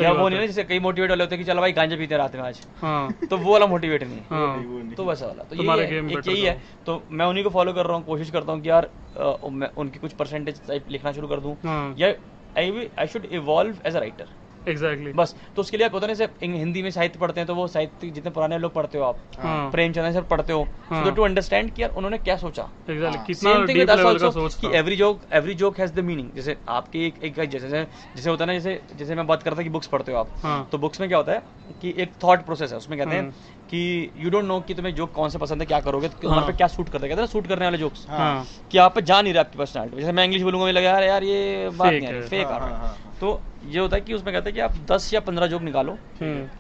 [0.01, 2.15] या वो नहीं है। जैसे कई मोटिवेट वाले होते हैं कि चलो भाई गांजा पीते
[2.15, 5.43] हैं रात में आज। हाँ। तो वो वाला मोटिवेट नहीं। है। हाँ तो वैसा वाला।
[5.43, 8.05] तो तुम्हारा ये game एक यही है। तो मैं उन्हीं को फॉलो कर रहा हूँ
[8.05, 11.57] कोशिश करता हूँ कि यार आ, मैं उनकी कुछ परसेंटेज टाइप लिखना शुरू कर दूँ।
[11.65, 12.09] हाँ। या
[12.57, 14.27] I I should evolve as a writer
[14.69, 17.41] exactly बस तो उसके लिए आप होता है ना जैसे इन- हिंदी में साहित्य पढ़ते
[17.41, 20.63] हैं तो वो साहित्य जितने पुराने लोग पढ़ते हो आप हाँ। प्रेमचंद सर पढ़ते हो
[20.91, 23.77] हाँ। सो टू अंडरस्टैंड कि यार उन्होंने क्या सोचा। एग्जैक्टली हाँ, कितना same thing deep
[23.79, 26.31] with us level का आल्सो सोच कि था। Every joke every joke has the meaning
[26.35, 29.69] जैसे आपकी एक एक जैसे जैसे होता है ना जैसे जैसे मैं बात करता कि
[29.69, 31.43] बुक्स पढ़ते हो आप हाँ। तो बुक्स में क्या होता है
[31.83, 34.95] कि एक थॉट प्रोसेस है उसमें कहते हैं हम्म। कि यू डोंट नो कि तुम्हें
[34.95, 37.09] जोक कौन से पसंद है क्या करोगे तो हाँ। पे क्या सूट करता है?
[37.09, 39.97] कहते हैं सूट करने वाले जोक्स हाँ। कि आप पे जा नहीं रहा आपकी पर्सनालिटी
[39.97, 42.51] जैसे मैं इंग्लिश बोलूँगा मुझे लगा यार यार ये बात नहीं है। है। फेक आ
[42.51, 44.75] हाँ, रहा हाँ, है हाँ, तो ये होता है कि उसमें कहते हैं कि आप
[44.91, 45.97] 10 या 15 जोक निकालो।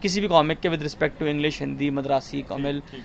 [0.03, 3.05] किसी भी कॉमिक के with respect to English Hindi Madrasi ठीक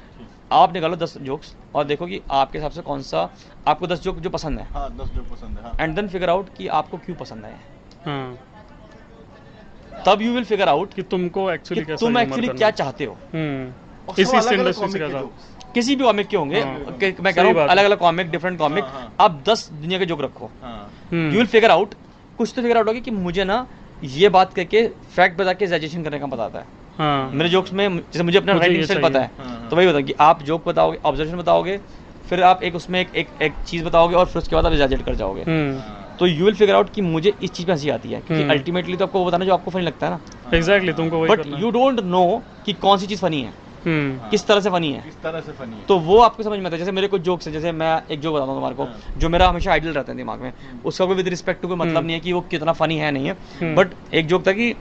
[0.51, 3.29] आप निकालो 10 जोक्स और देखो कि आपके हिसाब से कौन सा
[3.67, 6.49] आपको 10 जोक जो पसंद है। हाँ दस पसंद है हाँ। एंड देन फिगर आउट
[6.57, 7.55] कि आपको क्यों पसंद है
[8.05, 8.37] हाँ।
[10.05, 13.17] तब यू विल फिगर आउट कि तुमको एक्चुअली कैसा तुम एक्चुअली क्या चाहते हो।
[14.11, 15.21] इस इस इंडस्ट्री से।
[15.73, 18.83] किसी भी कॉमिक के होंगे। हाँ। मैं कह रहा हूँ अलग अलग कॉमिक डिफरेंट कॉमिक
[18.83, 21.93] हाँ, हाँ। आप 10 दुनिया के जोक रखो। हाँ। यू विल फिगर आउट
[22.37, 23.65] कुछ तो फिगर आउट होगी कि मुझे ना
[24.03, 26.65] ये बात करके फैक्ट बता के एग्जैजरेशन करने का बताता है।
[26.97, 29.87] हाँ। मेरे जोक्स में जैसे मुझे अपना राइटिंग स्टाइल पता है। हाँ, हाँ। तो वही
[29.87, 31.79] बताऊँ कि आप जोक बताओगे ऑब्जर्वेशन बताओगे
[32.27, 35.01] फिर आप एक उसमें एक एक, एक चीज़ बताओगे और फिर उसके बाद आप एग्जैजरेट
[35.01, 37.89] कर जाओगे। हम्म। हाँ। तो यू विल फिगर आउट कि मुझे इस चीज़ में हँसी
[37.89, 40.57] आती है क्योंकि हम्म। अल्टीमेटली तो आपको वो बताना जो आपको फनी लगता है ना।
[40.57, 44.45] एग्जैक्टली तुमको बट यू डोंट नो कि कौन सी चीज़ फनी है। हम्म हाँ। किस
[44.47, 45.01] तरह से फनी है?
[45.01, 45.85] किस तरह से फनी है?
[45.85, 48.19] तो वो आपको समझ में आता है। जैसे मेरे कुछ जोक्स हैं जैसे मैं एक
[48.19, 50.51] जोक बताता हूँ तुम्हारे को हाँ। जो मेरा हमेशा आइडल रहता है दिमाग में।
[50.85, 53.11] उसका कोई विद रिस्पेक्ट टू कोई मतलब हम्म। नहीं है कि वो कितना फनी है
[53.11, 54.73] नहीं है। हम्म। बट एक जोक था कि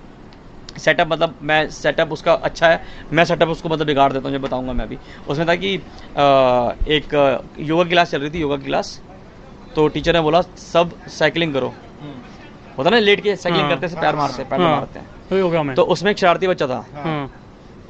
[0.78, 2.82] सेटअप मतलब मैं सेटअप उसका अच्छा है
[3.12, 4.98] मैं सेटअप उसको मतलब बिगाड़ देता हूँ जब बताऊँगा मैं अभी
[5.28, 5.74] उसमें था कि
[6.94, 7.14] एक
[7.60, 9.00] योगा क्लास चल रही थी योगा क्लास
[9.74, 13.86] तो टीचर ने बोला सब साइकिलिंग करो। हम्म। होता ना लेट के साइकिलिंग हाँ। करते
[13.86, 16.78] हैं पैर मारते हैं पैर मारते हैं। तो उसमें एक शरारती बच्चा था।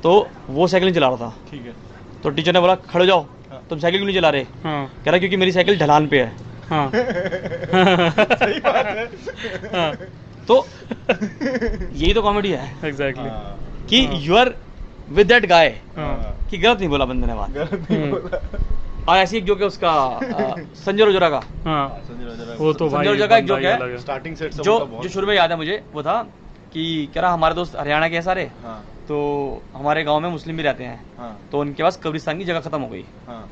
[0.03, 1.73] तो वो साइकिल नहीं चला रहा था। ठीक है।
[2.23, 4.43] तो टीचर ने बोला खड़े जाओ। हाँ। तुम साइकिल क्यों नहीं चला रहे?
[4.65, 6.33] हाँ। कह रहा क्योंकि मेरी साइकिल ढलान पे है।
[6.71, 9.07] हाँ। सही बात है।
[9.75, 9.95] हाँ।
[10.49, 10.67] तो
[11.93, 13.59] यही तो कॉमेडी है। एग्जैक्टली हाँ,
[13.91, 14.55] कि। You are
[15.11, 18.41] with that guy हाँ। कि गलत नहीं बोला बंदे ने बात। गलत नहीं हम्म। बोला।
[19.09, 19.93] और ऐसी एक जोक है उसका
[20.75, 21.87] संजय रोजरा का। हाँ।
[22.59, 25.27] वो तो भाई संजय जगह एक बंदा जोक है। स्टार्टिंग सेट से जो जो शुरू
[25.27, 26.21] में याद है मुझे वो था
[26.73, 28.51] कि कह रहा हमारे दोस्त हरियाणा के हैं सारे?
[28.63, 29.17] हाँ। तो
[29.75, 32.81] हमारे गाँव में मुस्लिम भी रहते हैं। हाँ। तो उनके पास कब्रिस्तान की जगह खत्म
[32.81, 33.49] हो गई। हाँ।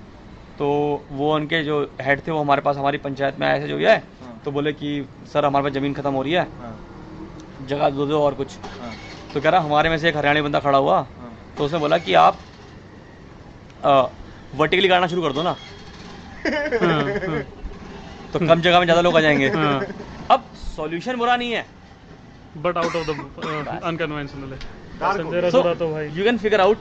[0.59, 0.69] तो
[1.11, 3.85] वो उनके जो हेड थे वो हमारे पास हमारी पंचायत में आए थे जो भी
[3.85, 6.77] है हाँ। तो बोले कि सर हमारे पास ज़मीन खत्म हो रही है। हाँ।
[7.63, 8.95] जगह दो दो और कुछ। हाँ।
[9.35, 11.99] तो कह रहा हमारे में से एक हरियाणा बंदा खड़ा हुआ। हाँ। तो उसने बोला
[11.99, 12.43] कि आप
[14.53, 17.43] वर्टिकली गाड़ना शुरू कर दो ना। हाँ, हाँ,
[18.33, 19.81] तो कम जगह में ज़्यादा लोग आ जाएँगे। हाँ।
[20.31, 21.67] अब सॉल्यूशन बुरा नहीं है।
[22.57, 24.53] But out of the unconventional
[25.57, 26.79] हो तो भाई। यू कैन फिगर आउट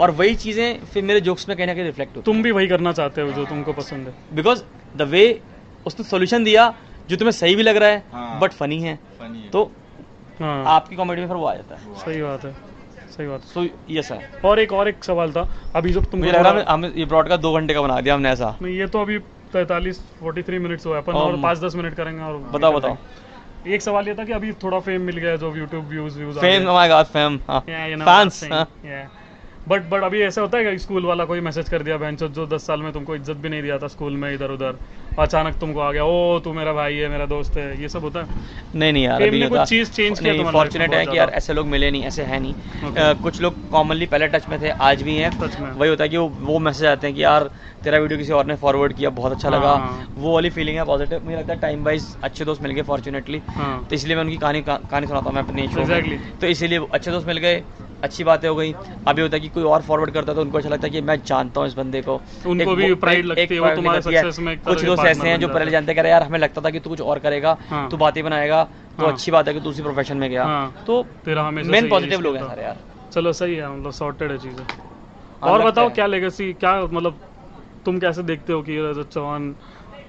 [0.00, 2.68] और वही चीज़ें फिर मेरे जोक्स में कहीं ना कहीं रिफ्लेक्ट होती तुम भी वही
[2.68, 4.62] करना चाहते हो जो तुमको पसंद है। बिकॉज़
[4.96, 5.24] द वे
[5.86, 6.72] उसने सॉल्यूशन दिया
[7.08, 9.70] जो तुम्हें सही भी लग रहा हाँ। है। बट फनी है। फनी है। तो
[10.40, 12.52] हाँ। आपकी कॉमेडी में फिर वो आ जाता है। सही बात है।
[13.10, 15.42] सही बात सो ये है और एक और एक सवाल था।
[15.76, 18.30] अभी जब तुम लग रहा है हमें ये ब्रॉडकास्ट दो घंटे का बना दिया हमने
[18.30, 19.18] ऐसा। नहीं ये तो अभी
[19.52, 22.96] तैतालीस फोर्टी थ्री मिनट्स हुआ है। अपन और पाँच दस मिनट करेंगे और बताओ बताओ।
[23.66, 26.38] एक सवाल ये था कि अभी थोड़ा फेम मिल गया है जो YouTube views views
[26.38, 28.44] fame my God fame fans
[29.68, 32.46] but but अभी ऐसा होता है कि स्कूल वाला कोई मैसेज कर दिया बहन जो
[32.46, 34.78] दस साल में तुमको इज़्ज़त भी नहीं दिया था स्कूल में इधर उधर।
[35.18, 38.20] अचानक तुमको आ गया ओ तू मेरा भाई है मेरा दोस्त है। ये सब होता
[38.20, 38.26] है।
[38.74, 41.90] नहीं नहीं यार अभी कुछ चीज़ किया नहीं फॉर्चुनेट है कि यार ऐसे लोग मिले
[41.90, 42.98] नहीं ऐसे है नहीं। Okay.
[42.98, 45.30] अ, कुछ लोग कॉमनली पहले टच में थे आज भी हैं।
[45.72, 47.50] वही होता है कि वो मैसेज आते हैं कि यार
[47.84, 50.84] तेरा वीडियो किसी और ने फॉरवर्ड किया बहुत अच्छा लगा। हाँ। वो वाली फीलिंग है
[50.84, 54.22] पॉजिटिव मुझे लगता है टाइम वाइज अच्छे दोस्त मिल गए फॉर्चुनेटली हाँ। तो इसलिए मैं
[54.22, 55.68] उनकी कहानी कहानी सुनाता हूँ मैं अपने
[56.40, 57.62] तो इसीलिए अच्छे दोस्त मिल गए
[58.02, 58.72] अच्छी बातें हो गई।
[59.08, 61.00] अभी होता है कि कोई और फॉरवर्ड करता है तो उनको अच्छा लगता है कि
[61.00, 64.58] मैं जानता हूँ इस बंदे को। उनको भी एक- लगती है, वो तुम्हारे success में
[64.58, 66.80] कुछ दोस्त ऐसे हैं जो पहले जानते हैं कि अरे यार हमें लगता था कि
[66.80, 69.70] तू कुछ और करेगा हाँ। तू बातें बनाएगा तो हाँ। अच्छी बात है कि तू
[69.70, 71.06] उसी प्रोफेशन में गया। हाँ। तो
[71.50, 72.76] मेन पॉजिटिव लोग हैं सारे यार।
[73.12, 74.66] चलो सही है मतलब सॉर्टेड है चीज़ें।
[75.42, 77.20] और बताओ क्या लेगेसी क्या मतलब
[77.84, 79.54] तुम कैसे देखते हो कि जो चौहान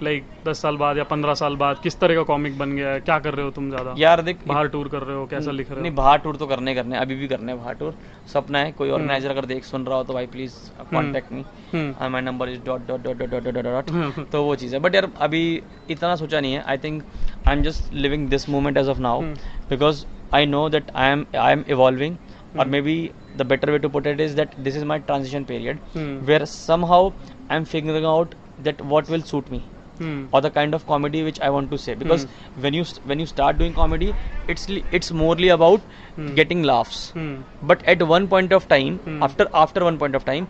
[0.04, 2.99] लाइक दस साल बाद या पंद्रह साल बाद किस तरह का कॉमिक बन गया है?
[3.02, 3.93] क्या कर रहे हो तुम ज़्यादा?
[3.97, 5.82] यार देख बाहर टूर कर रहे हो कैसा लिख रहे हो?
[5.82, 7.93] नहीं बाहर टूर तो करने करने अभी भी करने बाहर टूर
[8.34, 10.56] सपना है कोई ऑर्गेनाइजर अगर देख सुन रहा हो तो भाई please
[10.93, 11.43] contact me
[11.74, 12.12] hmm.
[12.12, 14.24] My number is dot dot dot dot dot dot hmm.
[14.32, 15.43] तो वो चीज़ है। बट यार अभी
[15.89, 17.04] इतना सोचा नहीं है। I think
[17.47, 19.34] I am just living this moment as of now hmm.
[19.70, 22.16] Because I know that I am I am evolving
[22.60, 22.68] और.
[22.82, 22.95] Maybe
[23.38, 26.10] the better way to put it is that this is my transition period Hmm.
[26.28, 27.04] Where somehow
[27.52, 28.36] I am figuring out
[28.66, 29.60] that what will suit me
[30.00, 32.62] hmm or the kind of comedy which I want to say because hmm.
[32.66, 34.12] when you when you start doing comedy
[34.54, 34.68] it's
[35.00, 35.89] it's morely about
[36.20, 36.30] Hmm.
[36.42, 39.18] getting laughs hmm but at one point of time Hmm.
[39.30, 40.48] after after one point of time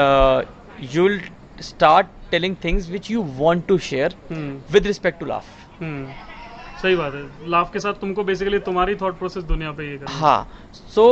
[0.00, 0.40] uh,
[0.94, 1.20] you'll
[1.68, 6.12] start telling things which you want to share hmm with respect to laugh hmm
[6.82, 10.18] सही बात है laugh के साथ तुमको basically तुम्हारी thought process दुनिया पे ये है।
[10.20, 10.38] हाँ
[10.96, 11.06] so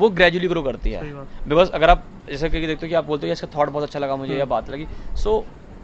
[0.00, 1.02] वो ग्रेजुअली ग्रो करती है
[1.48, 3.98] बिकॉज़ अगर आप जैसे कि देखते हो कि आप बोलते हो इसका थॉट बहुत अच्छा
[3.98, 4.38] लगा मुझे Hmm.
[4.40, 4.86] या बात लगी
[5.22, 5.38] so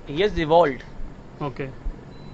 [0.09, 0.91] he has evolve
[1.47, 1.69] okay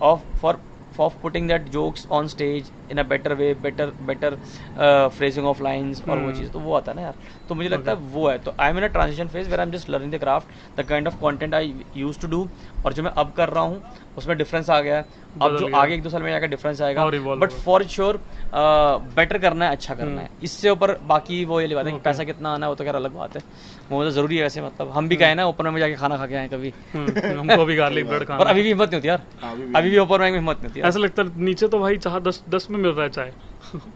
[0.01, 0.59] of for
[0.97, 4.31] of putting that jokes on stage in a better way better better
[4.77, 6.39] uh, phrasing of lines और वो Hmm.
[6.39, 7.15] चीज़ तो वो आता है ना यार।
[7.49, 9.67] तो मुझे लगता है वो है। तो I am in a transition phase where I
[9.67, 12.49] am just learning the craft the kind of content I used to do
[12.85, 13.83] और जो मैं अब कर रहा हूँ
[14.19, 17.05] उसमें डिफरेंस आ गया है। अब जो आगे एक दो साल में जाकर डिफरेंस आएगा।
[17.37, 18.21] बट फॉर श्योर
[19.17, 20.21] बेटर करना है अच्छा करना Hmm.
[20.21, 22.85] है। इससे ऊपर बाकी वो ये बात है कि पैसा कितना आना है वो तो
[22.85, 23.43] खैर अलग बात है।
[23.91, 26.27] वो तो ज़रूरी है वैसे मतलब। हम भी गए ना ओपन में जाके खाना खा
[26.27, 29.53] के आए कभी। हमको भी गार्लिक ब्रेड खाना अभी भी हिम्मत नहीं होती यार। हाँ,
[29.77, 32.43] अभी भी ओपन में हिम्मत नहीं होती ऐसा लगता है नीचे तो भाई चाह दस
[32.49, 33.33] दस में मिल रहा है चाय।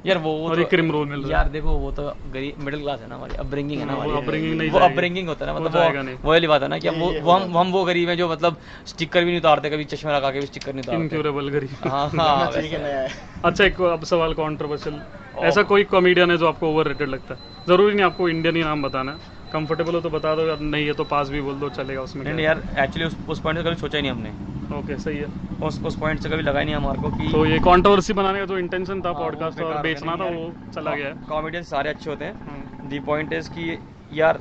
[0.07, 2.55] यार वो वो और तो क्रीम रोल मिल रहा है। यार देखो वो तो गरीब
[2.65, 5.53] मिडिल क्लास है ना हमारी अपब्रिंगिंग है ना हमारी। upbringing नहीं वो अपब्रिंगिंग होता है
[5.53, 8.09] ना मतलब वो वो वाली बात है ना कि हम वो हम हम वो गरीब
[8.09, 8.57] हैं जो मतलब
[8.87, 12.09] स्टिकर भी नहीं उतारते कभी चश्मा लगा के भी स्टिकर नहीं उतारते। इनक्यूरेबल गरीब। हाँ
[12.11, 12.51] हाँ
[13.45, 15.03] अच्छा एक अब सवाल कॉन्ट्रोवर्शियल
[15.35, 15.45] Oh.
[15.45, 17.41] ऐसा कोई कॉमेडियन है जो आपको ओवर रेटेड लगता है?
[17.69, 20.87] ज़रूरी नहीं आपको इंडियन ही नाम बताना है। कंफर्टेबल हो तो बता दो यार नहीं
[20.87, 23.65] है तो पास भी बोल दो चलेगा उसमें नहीं यार एक्चुअली उस उस पॉइंट से
[23.65, 25.27] कभी सोचा ही नहीं हमने। ओके सही है।
[25.63, 28.39] उस उस पॉइंट से कभी लगा ही नहीं हमारे को कि तो ये कंट्रोवर्सी बनाने
[28.39, 31.91] का जो इंटेंशन था हाँ, पॉडकास्ट और बेचना था वो चला गया है। कॉमेडियन सारे
[31.91, 33.79] अच्छे होते हैं। हम्म, दी पॉइंट इज़ कि
[34.13, 34.41] यार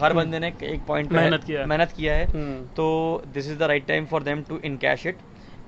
[0.00, 3.58] हर बंदे ने एक पॉइंट मेहनत किया है। मेहनत किया है। हम्म, तो this is
[3.58, 5.18] the right time for them to encash it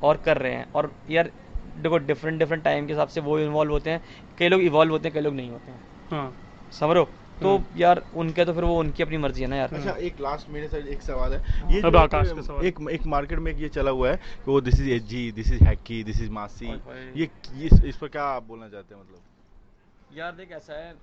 [0.03, 3.73] और कर रहे हैं। और यार देखो डिफरेंट डिफरेंट टाइम के हिसाब से वो इन्वॉल्व
[3.73, 4.05] होते हैं।
[4.39, 5.81] कई लोग इवॉल्व होते हैं कई लोग नहीं होते हैं।
[6.11, 6.33] हाँ।
[6.73, 7.09] समझ हो?
[7.41, 10.21] तो हम्म। यार उनके तो फिर वो उनकी अपनी मर्ज़ी है ना यार अच्छा एक
[10.21, 13.53] लास्ट मेरे साइड एक सवाल है ये अब आकाश का सवाल। एक एक मार्केट में
[13.55, 16.31] ये चला हुआ है कि वो this is H G this is hacky this is
[16.33, 20.95] massy ये ये इस पर क्या आप बोलना चाहते हैं मतलब यार देख ऐसा है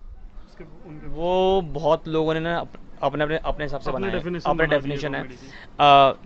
[1.09, 2.57] वो बहुत लोगों ने ना
[3.03, 5.23] अपने अपने अपने हिसाब से बनाया है। अपने डेफिनेशन है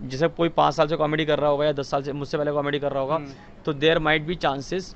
[0.04, 2.52] जैसे कोई पाँच साल से कॉमेडी कर रहा होगा या दस साल से मुझसे पहले
[2.52, 4.94] कॉमेडी कर रहा होगा हम्म। तो देयर माइट बी चांसेस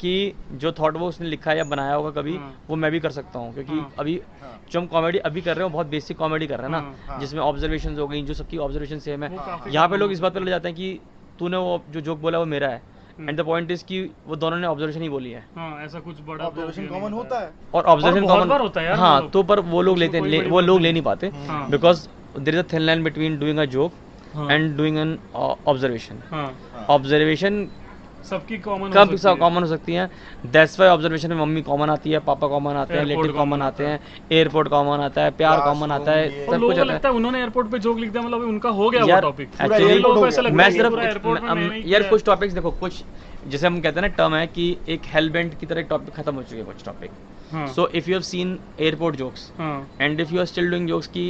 [0.00, 0.12] कि
[0.54, 3.38] जो थॉट वो उसने लिखा या बनाया होगा कभी हाँ। वो मैं भी कर सकता
[3.38, 6.46] हूँ क्योंकि हाँ। अभी हाँ। जो हम कॉमेडी अभी कर रहे हैं बहुत बेसिक कॉमेडी
[6.46, 9.30] कर रहे हैं ना हाँ। जिसमें ऑब्जर्वेशन हो गई जो सबकी ऑब्जर्वेशन सेम है
[9.68, 10.98] यहाँ पे लोग इस बात पर लग जाते हैं कि
[11.38, 12.82] तूने वो जो जोक बोला वो मेरा है।
[13.20, 16.20] एंड द पॉइंट इज़ कि वो दोनों ने ऑब्जर्वेशन ही बोली है हाँ ऐसा कुछ
[16.26, 19.82] बड़ा ऑब्जर्वेशन तो कॉमन होता है और ऑब्जर्वेशन कॉमन होता है हाँ। तो पर वो
[19.82, 21.30] लोग लेते ले, वो लोग ले नहीं पाते।
[21.70, 22.06] Because
[22.38, 23.92] there is a thin line between doing a joke.
[24.50, 26.22] And doing an observation.
[26.90, 27.66] Observation
[28.24, 30.08] सबकी कॉमन कब सब कॉमन हो। सकती हैं।
[30.46, 33.86] दैट्स वाई ऑब्जर्वेशन में मम्मी कॉमन आती है पापा कॉमन आते हैं रिलेटिव कॉमन आते
[33.86, 33.98] हैं।
[34.32, 37.78] एयरपोर्ट कॉमन आता है प्यार कॉमन आता है सब कुछ लगता है उन्होंने एयरपोर्ट पे
[37.78, 42.70] जोक लिख दिया मतलब उनका हो गया वो टॉपिक मैं सिर्फ़ यार कुछ टॉपिक्स देखो
[42.80, 43.02] कुछ
[43.48, 46.42] जैसे हम कहते हैं ना टर्म है कि एक हेलबेंट की तरह टॉपिक खत्म हो
[46.42, 47.10] चुके हैं कुछ topic
[47.74, 51.06] so if you have seen airport jokes हाँ। And if you are still doing jokes
[51.06, 51.24] की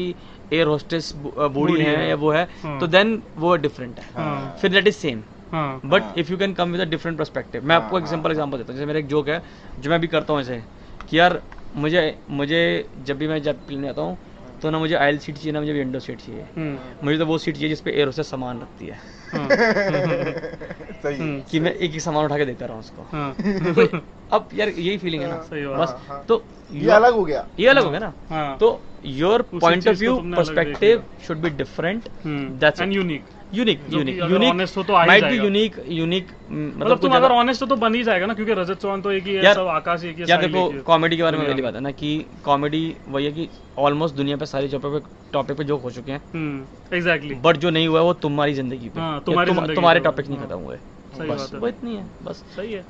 [0.53, 4.71] एयर होस्टेस बूढ़ी है। या वो है हाँ। तो देन वो डिफरेंट है। हाँ। फिर
[4.71, 5.23] दैट इज़ सेम
[5.55, 8.33] बट हाँ। If you can come with a different perspective मैं आपको हाँ, एग्जांपल हाँ,
[8.33, 9.43] एग्जांपल देता हूँ। जैसे मेरा एक जोक है
[9.81, 10.63] जो मैं भी करता हूँ ऐसे
[11.09, 11.41] कि यार
[11.77, 12.61] मुझे मुझे
[13.07, 14.17] जब भी मैं जब प्लेन आता हूँ
[14.63, 17.39] तो ना मुझे आयल सीट चाहिए ना मुझे विंडो सीट चाहिए। हम्म। मुझे तो वो
[17.39, 18.99] सीट चाहिए जिसपे एयर होस्टेस सामान रखती है।
[19.33, 19.49] हाँ,
[21.03, 23.35] सही। हम्म, कि मैं एक एक सामान उठा के देता रहा उसको। हाँ,
[23.75, 27.47] तो अब यार यही फीलिंग है ना। बस। हाँ, हाँ। तो ये अलग हो गया।
[27.59, 31.03] ये अलग हो गया ना। हाँ। तो your point of view perspective.
[31.27, 33.25] Should be different that's and unique
[33.55, 37.77] unique unique unique हो तो माइट बी यूनिक यूनिक मतलब तुम अगर ऑनेस्ट हो तो
[37.77, 40.23] बन ही जाएगा ना क्योंकि रजत चौहान तो एक ही है सब आकाश एक ही
[40.23, 42.13] है यार देखो। कॉमेडी के बारे में पहली बात है ना कि
[42.45, 43.49] कॉमेडी वही है कि
[43.79, 47.57] ऑलमोस्ट दुनिया पे सारे टॉपिक पे टॉपिक पे जोक हो चुके हैं हम्म एग्जैक्टली बट
[47.57, 50.77] जो नहीं हुआ वो तुम्हारी ज़िंदगी पे। हाँ, तुम्हारी टॉपिक नहीं हाँ। खत्म हुए।
[51.13, 52.85] सही बस बात है। वो इतनी है बस। सही है।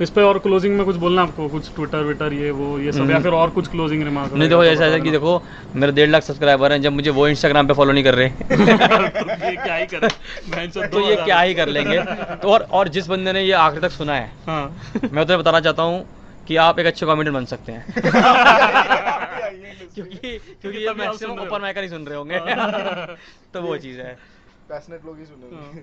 [0.00, 1.48] इस पे और क्लोजिंग में कुछ बोलना आपको?
[1.48, 4.48] कुछ ट्विटर विटर ये वो ये सब या हम्म। फिर और कुछ क्लोजिंग रिमार्क नहीं
[4.48, 5.42] देखो ऐसा है कि देखो
[5.74, 9.56] मेरे डेढ़ लाख सब्सक्राइबर हैं जब मुझे वो इंस्टाग्राम पे फॉलो नहीं कर रहे। ये
[9.56, 10.08] क्या ही करे
[10.88, 11.98] तो ये क्या ही कर लेंगे?
[12.36, 14.62] तो और और जिस बंदे ने ये आखिर तक सुना है हाँ।
[15.12, 16.04] मैं तो बताना चाहता हूँ
[16.48, 17.84] कि आप एक अच्छे कॉमेडियन बन सकते हैं।
[19.94, 23.16] क्योंकि क्योंकि ये मैक्सिमम हो। ओपन माइकर ही। सुन रहे होंगे। हाँ।
[23.54, 24.16] तो वो चीज़ है।
[24.68, 25.80] पैशनेट लोग ही सुनेंगे।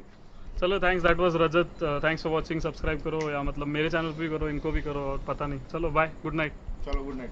[0.60, 4.20] चलो thanks that was Rajat thanks for watching subscribe करो या मतलब मेरे चैनल पे
[4.20, 6.53] भी करो, इनको भी करो और पता नहीं। चलो बाय गुड नाइट
[6.86, 7.32] चलो गुड नाइट